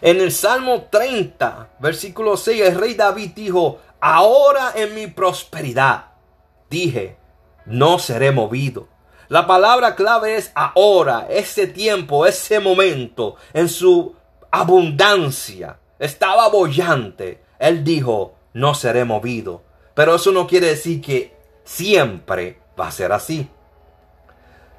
En 0.00 0.20
el 0.20 0.32
Salmo 0.32 0.88
30, 0.90 1.68
versículo 1.78 2.36
6, 2.36 2.62
el 2.62 2.80
rey 2.80 2.94
David 2.94 3.30
dijo, 3.36 3.78
ahora 4.00 4.72
en 4.74 4.92
mi 4.96 5.06
prosperidad, 5.06 6.06
dije, 6.68 7.16
no 7.64 8.00
seré 8.00 8.32
movido. 8.32 8.88
La 9.28 9.46
palabra 9.46 9.94
clave 9.94 10.34
es 10.34 10.50
ahora, 10.56 11.28
ese 11.30 11.68
tiempo, 11.68 12.26
ese 12.26 12.58
momento, 12.58 13.36
en 13.52 13.68
su 13.68 14.16
abundancia. 14.50 15.78
Estaba 16.00 16.48
bollante. 16.48 17.44
Él 17.60 17.84
dijo, 17.84 18.34
no 18.54 18.74
seré 18.74 19.04
movido. 19.04 19.62
Pero 19.94 20.16
eso 20.16 20.32
no 20.32 20.46
quiere 20.46 20.68
decir 20.68 21.00
que 21.00 21.36
siempre 21.62 22.58
va 22.78 22.88
a 22.88 22.92
ser 22.92 23.12
así. 23.12 23.48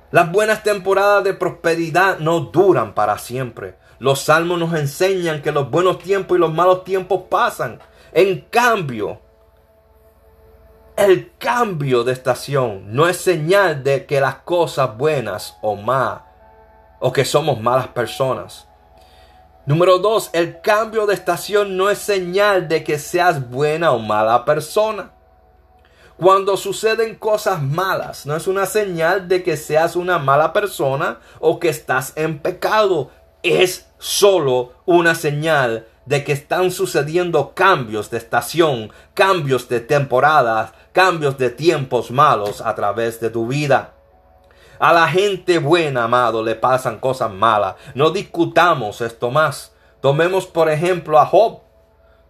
Las 0.09 0.31
buenas 0.31 0.63
temporadas 0.63 1.23
de 1.23 1.33
prosperidad 1.33 2.19
no 2.19 2.41
duran 2.41 2.93
para 2.93 3.17
siempre. 3.17 3.75
Los 3.99 4.23
salmos 4.23 4.59
nos 4.59 4.73
enseñan 4.73 5.41
que 5.43 5.51
los 5.51 5.69
buenos 5.69 5.99
tiempos 5.99 6.37
y 6.37 6.41
los 6.41 6.51
malos 6.51 6.83
tiempos 6.83 7.21
pasan. 7.29 7.79
En 8.11 8.41
cambio, 8.49 9.21
el 10.97 11.31
cambio 11.37 12.03
de 12.03 12.13
estación 12.13 12.93
no 12.93 13.07
es 13.07 13.17
señal 13.17 13.83
de 13.83 14.05
que 14.05 14.19
las 14.19 14.37
cosas 14.37 14.97
buenas 14.97 15.55
o 15.61 15.75
más 15.75 16.21
o 16.99 17.13
que 17.13 17.23
somos 17.23 17.61
malas 17.61 17.87
personas. 17.89 18.67
Número 19.67 19.99
dos, 19.99 20.31
el 20.33 20.59
cambio 20.61 21.05
de 21.05 21.13
estación 21.13 21.77
no 21.77 21.91
es 21.91 21.99
señal 21.99 22.67
de 22.67 22.83
que 22.83 22.97
seas 22.97 23.49
buena 23.51 23.91
o 23.91 23.99
mala 23.99 24.43
persona. 24.43 25.11
Cuando 26.17 26.57
suceden 26.57 27.15
cosas 27.15 27.61
malas, 27.61 28.25
no 28.25 28.35
es 28.35 28.47
una 28.47 28.65
señal 28.65 29.27
de 29.27 29.43
que 29.43 29.57
seas 29.57 29.95
una 29.95 30.17
mala 30.17 30.51
persona 30.51 31.19
o 31.39 31.59
que 31.59 31.69
estás 31.69 32.13
en 32.15 32.39
pecado. 32.39 33.11
Es 33.43 33.87
solo 33.99 34.73
una 34.85 35.13
señal 35.13 35.87
de 36.05 36.23
que 36.23 36.31
están 36.31 36.71
sucediendo 36.71 37.53
cambios 37.53 38.09
de 38.09 38.17
estación, 38.17 38.91
cambios 39.13 39.69
de 39.69 39.79
temporadas, 39.79 40.71
cambios 40.91 41.37
de 41.37 41.51
tiempos 41.51 42.09
malos 42.09 42.61
a 42.61 42.73
través 42.73 43.19
de 43.19 43.29
tu 43.29 43.45
vida. 43.45 43.93
A 44.81 44.93
la 44.93 45.07
gente 45.07 45.59
buena, 45.59 46.05
amado, 46.05 46.41
le 46.41 46.55
pasan 46.55 46.97
cosas 46.97 47.31
malas. 47.31 47.75
No 47.93 48.09
discutamos 48.09 48.99
esto 49.01 49.29
más. 49.29 49.75
Tomemos 50.01 50.47
por 50.47 50.71
ejemplo 50.71 51.19
a 51.19 51.27
Job. 51.27 51.59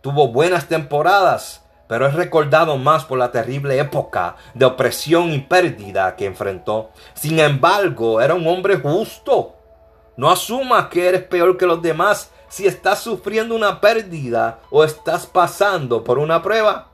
Tuvo 0.02 0.28
buenas 0.28 0.68
temporadas, 0.68 1.64
pero 1.88 2.06
es 2.06 2.14
recordado 2.14 2.76
más 2.76 3.06
por 3.06 3.20
la 3.20 3.32
terrible 3.32 3.80
época 3.80 4.36
de 4.54 4.66
opresión 4.66 5.32
y 5.32 5.40
pérdida 5.40 6.18
que 6.18 6.26
enfrentó. 6.26 6.90
Sin 7.14 7.40
embargo, 7.40 8.20
era 8.20 8.34
un 8.34 8.46
hombre 8.46 8.76
justo. 8.76 9.56
No 10.18 10.30
asumas 10.30 10.88
que 10.88 11.08
eres 11.08 11.24
peor 11.24 11.56
que 11.56 11.66
los 11.66 11.82
demás 11.82 12.32
si 12.50 12.68
estás 12.68 13.00
sufriendo 13.00 13.56
una 13.56 13.80
pérdida 13.80 14.60
o 14.72 14.84
estás 14.84 15.26
pasando 15.26 16.04
por 16.04 16.20
una 16.20 16.44
prueba. 16.44 16.90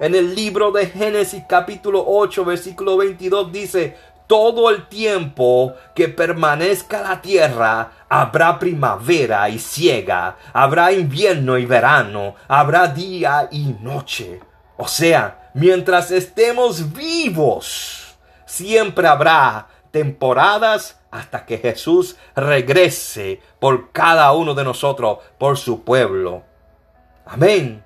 En 0.00 0.16
el 0.16 0.34
libro 0.34 0.72
de 0.72 0.86
Génesis 0.86 1.44
capítulo 1.48 2.02
8 2.04 2.44
versículo 2.44 2.96
22 2.96 3.52
dice, 3.52 3.96
todo 4.32 4.70
el 4.70 4.86
tiempo 4.86 5.74
que 5.94 6.08
permanezca 6.08 7.02
la 7.02 7.20
tierra, 7.20 7.92
habrá 8.08 8.58
primavera 8.58 9.46
y 9.50 9.58
ciega, 9.58 10.38
habrá 10.54 10.90
invierno 10.90 11.58
y 11.58 11.66
verano, 11.66 12.36
habrá 12.48 12.88
día 12.88 13.50
y 13.50 13.76
noche. 13.82 14.40
O 14.78 14.88
sea, 14.88 15.50
mientras 15.52 16.10
estemos 16.10 16.94
vivos, 16.94 18.16
siempre 18.46 19.06
habrá 19.06 19.66
temporadas 19.90 20.98
hasta 21.10 21.44
que 21.44 21.58
Jesús 21.58 22.16
regrese 22.34 23.42
por 23.60 23.92
cada 23.92 24.32
uno 24.32 24.54
de 24.54 24.64
nosotros, 24.64 25.18
por 25.36 25.58
su 25.58 25.84
pueblo. 25.84 26.42
Amén. 27.26 27.84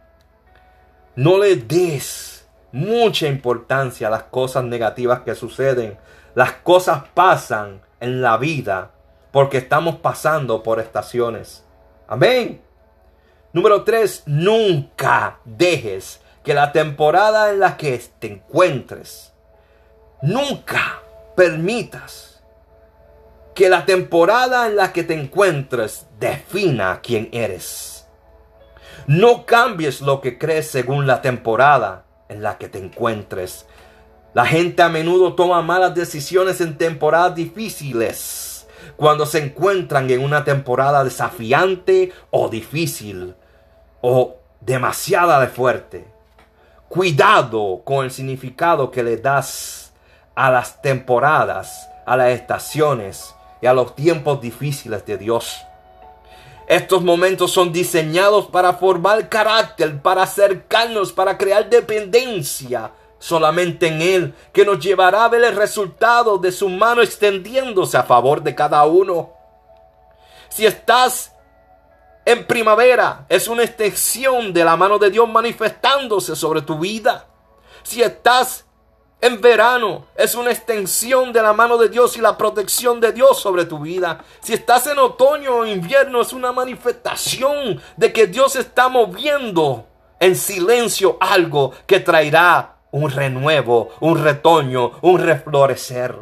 No 1.16 1.38
le 1.38 1.56
des 1.56 2.46
mucha 2.70 3.26
importancia 3.26 4.06
a 4.06 4.10
las 4.10 4.22
cosas 4.24 4.62
negativas 4.62 5.22
que 5.22 5.34
suceden. 5.34 5.98
Las 6.36 6.52
cosas 6.52 7.04
pasan 7.14 7.80
en 7.98 8.20
la 8.20 8.36
vida 8.36 8.90
porque 9.32 9.56
estamos 9.56 9.96
pasando 9.96 10.62
por 10.62 10.80
estaciones. 10.80 11.64
Amén. 12.06 12.60
Número 13.54 13.84
3. 13.84 14.24
Nunca 14.26 15.38
dejes 15.46 16.20
que 16.44 16.52
la 16.52 16.72
temporada 16.72 17.48
en 17.48 17.60
la 17.60 17.78
que 17.78 17.98
te 18.18 18.26
encuentres, 18.26 19.32
nunca 20.20 21.00
permitas 21.34 22.42
que 23.54 23.70
la 23.70 23.86
temporada 23.86 24.66
en 24.66 24.76
la 24.76 24.92
que 24.92 25.04
te 25.04 25.14
encuentres 25.14 26.06
defina 26.20 27.00
quién 27.02 27.30
eres. 27.32 28.06
No 29.06 29.46
cambies 29.46 30.02
lo 30.02 30.20
que 30.20 30.36
crees 30.36 30.70
según 30.70 31.06
la 31.06 31.22
temporada 31.22 32.04
en 32.28 32.42
la 32.42 32.58
que 32.58 32.68
te 32.68 32.76
encuentres. 32.78 33.64
La 34.36 34.44
gente 34.44 34.82
a 34.82 34.90
menudo 34.90 35.32
toma 35.32 35.62
malas 35.62 35.94
decisiones 35.94 36.60
en 36.60 36.76
temporadas 36.76 37.34
difíciles, 37.34 38.66
cuando 38.98 39.24
se 39.24 39.38
encuentran 39.38 40.10
en 40.10 40.22
una 40.22 40.44
temporada 40.44 41.02
desafiante 41.04 42.12
o 42.30 42.50
difícil 42.50 43.34
o 44.02 44.36
demasiada 44.60 45.40
de 45.40 45.46
fuerte. 45.46 46.06
Cuidado 46.90 47.80
con 47.82 48.04
el 48.04 48.10
significado 48.10 48.90
que 48.90 49.02
le 49.02 49.16
das 49.16 49.94
a 50.34 50.50
las 50.50 50.82
temporadas, 50.82 51.88
a 52.04 52.18
las 52.18 52.28
estaciones 52.32 53.34
y 53.62 53.66
a 53.66 53.72
los 53.72 53.96
tiempos 53.96 54.42
difíciles 54.42 55.06
de 55.06 55.16
Dios. 55.16 55.56
Estos 56.68 57.02
momentos 57.02 57.52
son 57.52 57.72
diseñados 57.72 58.48
para 58.48 58.74
formar 58.74 59.30
carácter, 59.30 60.02
para 60.02 60.24
acercarnos, 60.24 61.10
para 61.10 61.38
crear 61.38 61.70
dependencia 61.70 62.90
solamente 63.18 63.88
en 63.88 64.02
Él, 64.02 64.34
que 64.52 64.64
nos 64.64 64.78
llevará 64.78 65.24
a 65.24 65.28
ver 65.28 65.44
el 65.44 65.56
resultado 65.56 66.38
de 66.38 66.52
su 66.52 66.68
mano 66.68 67.02
extendiéndose 67.02 67.96
a 67.96 68.02
favor 68.02 68.42
de 68.42 68.54
cada 68.54 68.84
uno. 68.84 69.32
Si 70.48 70.66
estás 70.66 71.32
en 72.24 72.46
primavera, 72.46 73.24
es 73.28 73.48
una 73.48 73.62
extensión 73.62 74.52
de 74.52 74.64
la 74.64 74.76
mano 74.76 74.98
de 74.98 75.10
Dios 75.10 75.28
manifestándose 75.28 76.34
sobre 76.34 76.62
tu 76.62 76.78
vida. 76.78 77.26
Si 77.82 78.02
estás 78.02 78.64
en 79.20 79.40
verano, 79.40 80.06
es 80.14 80.34
una 80.34 80.50
extensión 80.50 81.32
de 81.32 81.42
la 81.42 81.52
mano 81.52 81.78
de 81.78 81.88
Dios 81.88 82.16
y 82.16 82.20
la 82.20 82.36
protección 82.36 83.00
de 83.00 83.12
Dios 83.12 83.40
sobre 83.40 83.64
tu 83.64 83.78
vida. 83.78 84.24
Si 84.40 84.52
estás 84.52 84.86
en 84.86 84.98
otoño 84.98 85.56
o 85.56 85.66
invierno, 85.66 86.20
es 86.20 86.32
una 86.32 86.52
manifestación 86.52 87.80
de 87.96 88.12
que 88.12 88.26
Dios 88.26 88.56
está 88.56 88.88
moviendo 88.88 89.86
en 90.20 90.36
silencio 90.36 91.16
algo 91.20 91.72
que 91.86 92.00
traerá 92.00 92.75
un 92.90 93.10
renuevo, 93.10 93.90
un 94.00 94.22
retoño, 94.22 94.92
un 95.02 95.20
reflorecer. 95.20 96.16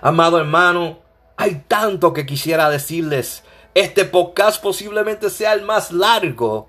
Amado 0.00 0.38
hermano, 0.38 1.00
hay 1.36 1.64
tanto 1.68 2.12
que 2.12 2.26
quisiera 2.26 2.70
decirles. 2.70 3.44
Este 3.74 4.04
podcast 4.04 4.62
posiblemente 4.62 5.30
sea 5.30 5.52
el 5.52 5.62
más 5.62 5.92
largo 5.92 6.68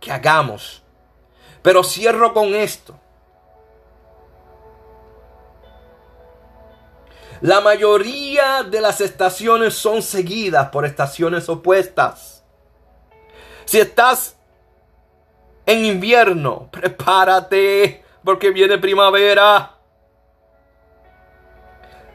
que 0.00 0.10
hagamos. 0.10 0.82
Pero 1.62 1.84
cierro 1.84 2.34
con 2.34 2.54
esto. 2.54 2.98
La 7.40 7.60
mayoría 7.60 8.62
de 8.62 8.80
las 8.80 9.00
estaciones 9.00 9.74
son 9.74 10.02
seguidas 10.02 10.68
por 10.70 10.84
estaciones 10.84 11.48
opuestas. 11.48 12.44
Si 13.64 13.80
estás 13.80 14.36
en 15.66 15.84
invierno, 15.84 16.68
prepárate 16.70 18.04
porque 18.24 18.50
viene 18.50 18.78
primavera. 18.78 19.78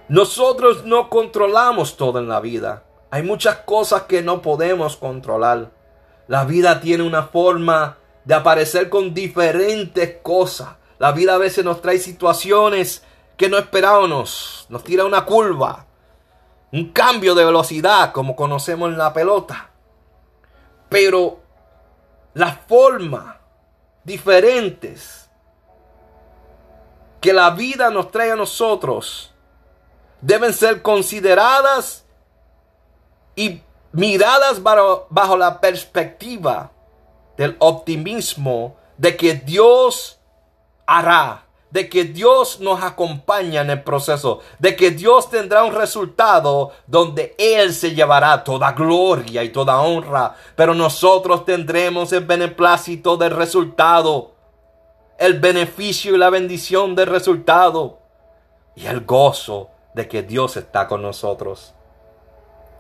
Nosotros 0.10 0.86
no 0.86 1.10
controlamos 1.10 1.98
todo 1.98 2.20
en 2.20 2.30
la 2.30 2.40
vida. 2.40 2.84
Hay 3.10 3.24
muchas 3.24 3.58
cosas 3.58 4.04
que 4.04 4.22
no 4.22 4.42
podemos 4.42 4.98
controlar. 4.98 5.72
La 6.28 6.44
vida 6.44 6.80
tiene 6.80 7.04
una 7.04 7.24
forma 7.24 7.98
de 8.26 8.34
aparecer 8.34 8.90
con 8.90 9.14
diferentes 9.14 10.18
cosas. 10.22 10.76
La 11.00 11.12
vida 11.12 11.36
a 11.36 11.38
veces 11.38 11.64
nos 11.64 11.82
trae 11.82 12.00
situaciones 12.00 13.04
que 13.38 13.50
no 13.50 13.58
esperábamos. 13.58 14.66
Nos 14.70 14.84
tira 14.84 15.06
una 15.06 15.26
curva. 15.26 15.86
Un 16.74 16.92
cambio 16.92 17.34
de 17.36 17.46
velocidad 17.46 18.12
como 18.12 18.36
conocemos 18.36 18.90
en 18.90 18.98
la 18.98 19.14
pelota. 19.14 19.70
Pero 20.90 21.40
la 22.34 22.52
forma 22.68 23.37
diferentes 24.08 25.30
que 27.20 27.34
la 27.34 27.50
vida 27.50 27.89
nos 27.89 28.10
trae 28.10 28.32
a 28.32 28.38
nosotros 28.38 29.34
deben 30.22 30.54
ser 30.54 30.82
consideradas 30.82 32.06
y 33.36 33.62
miradas 33.91 34.63
bajo, 34.63 35.38
la 35.38 35.60
perspectiva 35.60 36.72
del 37.36 37.58
optimismo 37.60 38.78
de 38.98 39.17
que 39.17 39.34
Dios 39.34 40.17
hará, 40.86 41.46
de 41.70 41.90
que 41.90 42.06
Dios 42.06 42.60
nos 42.60 42.82
acompaña 42.82 43.62
en 43.62 43.70
el 43.70 43.84
proceso, 43.84 44.40
de 44.60 44.76
que 44.76 44.92
Dios 44.92 45.30
tendrá 45.30 45.64
un 45.64 45.74
resultado 45.74 46.72
donde 46.86 47.36
Él 47.38 47.74
se 47.74 47.94
llevará 47.94 48.44
toda 48.44 48.72
gloria 48.72 49.44
y 49.44 49.50
toda 49.50 49.82
honra, 49.82 50.36
pero 50.56 50.74
nosotros 50.74 51.46
tendremos 51.46 52.14
el 52.14 52.26
beneplácito 52.26 53.18
del 53.18 53.32
resultado, 53.32 54.32
el 55.18 55.40
beneficio 55.40 56.16
y 56.16 56.18
la 56.18 56.30
bendición 56.30 56.96
del 56.96 57.08
resultado 57.08 58.00
y 58.76 58.86
el 58.86 59.06
gozo 59.06 59.70
de 59.94 60.08
que 60.08 60.24
Dios 60.24 60.56
está 60.58 60.88
con 60.88 61.02
nosotros. 61.02 61.74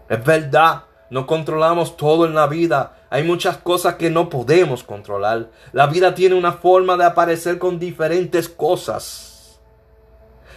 Es 0.07 0.23
verdad, 0.23 0.83
no 1.09 1.25
controlamos 1.25 1.97
todo 1.97 2.25
en 2.25 2.35
la 2.35 2.47
vida, 2.47 2.96
hay 3.09 3.23
muchas 3.23 3.57
cosas 3.57 3.95
que 3.95 4.09
no 4.09 4.29
podemos 4.29 4.83
controlar. 4.83 5.49
La 5.71 5.87
vida 5.87 6.13
tiene 6.13 6.35
una 6.35 6.53
forma 6.53 6.97
de 6.97 7.05
aparecer 7.05 7.57
con 7.57 7.79
diferentes 7.79 8.49
cosas. 8.49 9.59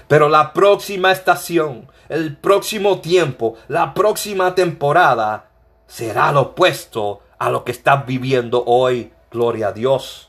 Pero 0.09 0.29
la 0.29 0.53
próxima 0.53 1.13
estación, 1.13 1.89
el 2.09 2.37
próximo 2.37 3.01
tiempo, 3.01 3.55
la 3.69 3.95
próxima 3.95 4.57
temporada 4.57 5.51
será 5.87 6.33
lo 6.33 6.41
opuesto 6.41 7.21
a 7.39 7.51
lo 7.51 7.63
que 7.63 7.71
estás 7.71 8.05
viviendo 8.05 8.65
hoy. 8.67 9.13
Gloria 9.31 9.69
a 9.69 9.73
Dios. 9.73 10.29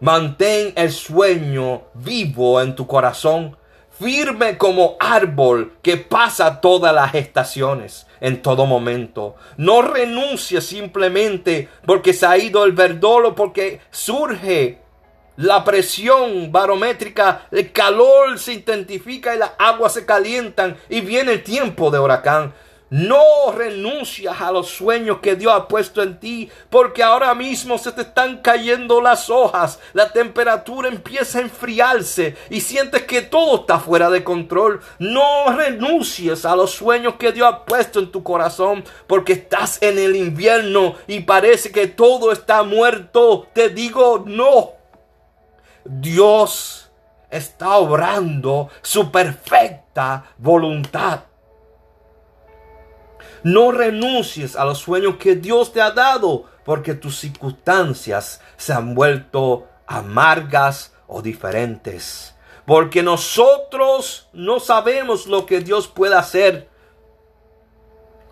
Mantén 0.00 0.72
el 0.76 0.90
sueño 0.90 1.82
vivo 1.92 2.62
en 2.62 2.74
tu 2.74 2.86
corazón 2.86 3.57
firme 3.98 4.56
como 4.56 4.96
árbol 5.00 5.74
que 5.82 5.96
pasa 5.96 6.60
todas 6.60 6.94
las 6.94 7.14
estaciones 7.14 8.06
en 8.20 8.42
todo 8.42 8.66
momento. 8.66 9.36
No 9.56 9.82
renuncie 9.82 10.60
simplemente 10.60 11.68
porque 11.84 12.12
se 12.12 12.26
ha 12.26 12.38
ido 12.38 12.64
el 12.64 12.72
verdolo, 12.72 13.34
porque 13.34 13.80
surge 13.90 14.78
la 15.36 15.62
presión 15.62 16.50
barométrica, 16.50 17.46
el 17.52 17.70
calor 17.70 18.38
se 18.40 18.54
intensifica 18.54 19.34
y 19.34 19.38
las 19.38 19.52
aguas 19.58 19.94
se 19.94 20.04
calientan 20.04 20.76
y 20.88 21.00
viene 21.00 21.32
el 21.34 21.42
tiempo 21.44 21.90
de 21.90 22.00
huracán. 22.00 22.52
No 22.90 23.52
renuncias 23.54 24.40
a 24.40 24.50
los 24.50 24.68
sueños 24.68 25.18
que 25.18 25.36
Dios 25.36 25.52
ha 25.52 25.68
puesto 25.68 26.02
en 26.02 26.18
ti, 26.18 26.50
porque 26.70 27.02
ahora 27.02 27.34
mismo 27.34 27.76
se 27.76 27.92
te 27.92 28.02
están 28.02 28.38
cayendo 28.38 29.02
las 29.02 29.28
hojas, 29.28 29.78
la 29.92 30.10
temperatura 30.12 30.88
empieza 30.88 31.38
a 31.38 31.42
enfriarse 31.42 32.36
y 32.48 32.62
sientes 32.62 33.02
que 33.02 33.20
todo 33.20 33.60
está 33.60 33.78
fuera 33.78 34.08
de 34.08 34.24
control. 34.24 34.80
No 34.98 35.52
renuncies 35.54 36.46
a 36.46 36.56
los 36.56 36.70
sueños 36.70 37.14
que 37.18 37.32
Dios 37.32 37.52
ha 37.52 37.64
puesto 37.66 37.98
en 37.98 38.10
tu 38.10 38.22
corazón, 38.22 38.84
porque 39.06 39.34
estás 39.34 39.82
en 39.82 39.98
el 39.98 40.16
invierno 40.16 40.94
y 41.06 41.20
parece 41.20 41.70
que 41.70 41.88
todo 41.88 42.32
está 42.32 42.62
muerto. 42.62 43.48
Te 43.52 43.68
digo, 43.68 44.24
no. 44.26 44.72
Dios 45.84 46.90
está 47.30 47.76
obrando 47.76 48.70
su 48.82 49.10
perfecta 49.10 50.24
voluntad. 50.38 51.20
No 53.42 53.70
renuncies 53.70 54.56
a 54.56 54.64
los 54.64 54.78
sueños 54.78 55.16
que 55.16 55.36
Dios 55.36 55.72
te 55.72 55.80
ha 55.80 55.90
dado, 55.90 56.44
porque 56.64 56.94
tus 56.94 57.18
circunstancias 57.18 58.40
se 58.56 58.72
han 58.72 58.94
vuelto 58.94 59.68
amargas 59.86 60.92
o 61.06 61.22
diferentes. 61.22 62.34
Porque 62.66 63.02
nosotros 63.02 64.28
no 64.32 64.60
sabemos 64.60 65.26
lo 65.26 65.46
que 65.46 65.60
Dios 65.60 65.88
puede 65.88 66.14
hacer. 66.14 66.68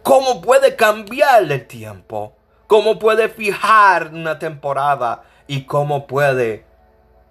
¿Cómo 0.02 0.42
puede 0.42 0.76
cambiar 0.76 1.50
el 1.50 1.66
tiempo? 1.66 2.34
¿Cómo 2.66 2.98
puede 2.98 3.28
fijar 3.28 4.10
una 4.12 4.38
temporada? 4.38 5.24
¿Y 5.46 5.62
cómo 5.62 6.06
puede 6.06 6.66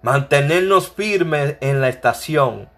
mantenernos 0.02 0.90
firmes 0.90 1.56
en 1.60 1.80
la 1.80 1.88
estación? 1.88 2.68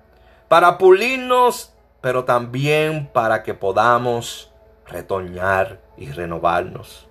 Para 0.49 0.77
pulirnos, 0.77 1.73
pero 2.01 2.25
también 2.25 3.09
para 3.13 3.43
que 3.43 3.55
podamos 3.55 4.53
retoñar 4.88 5.81
y 5.96 6.11
renovarnos. 6.11 7.07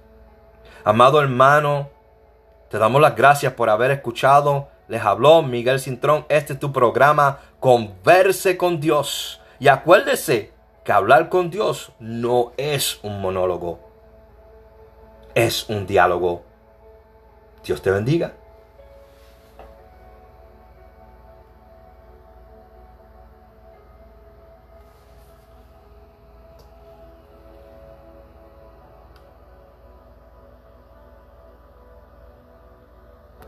Amado 0.84 1.22
hermano, 1.22 1.90
te 2.70 2.78
damos 2.78 3.02
las 3.02 3.16
gracias 3.16 3.54
por 3.54 3.70
haber 3.70 3.92
escuchado. 3.92 4.70
Les 4.88 5.02
habló 5.02 5.42
Miguel 5.42 5.80
Cintrón. 5.80 6.26
Este 6.30 6.54
es 6.54 6.60
tu 6.60 6.72
programa 6.72 7.40
Converse 7.60 8.58
con 8.58 8.80
Dios. 8.80 9.42
Y 9.60 9.68
acuérdese 9.68 10.52
que 10.84 10.92
hablar 10.92 11.30
con 11.30 11.50
Dios 11.50 11.92
no 12.00 12.54
es 12.58 13.00
un 13.04 13.22
monólogo. 13.22 13.80
Es 15.36 15.70
un 15.70 15.86
diálogo. 15.86 16.44
Dios 17.64 17.82
te 17.82 17.92
bendiga. 17.92 18.34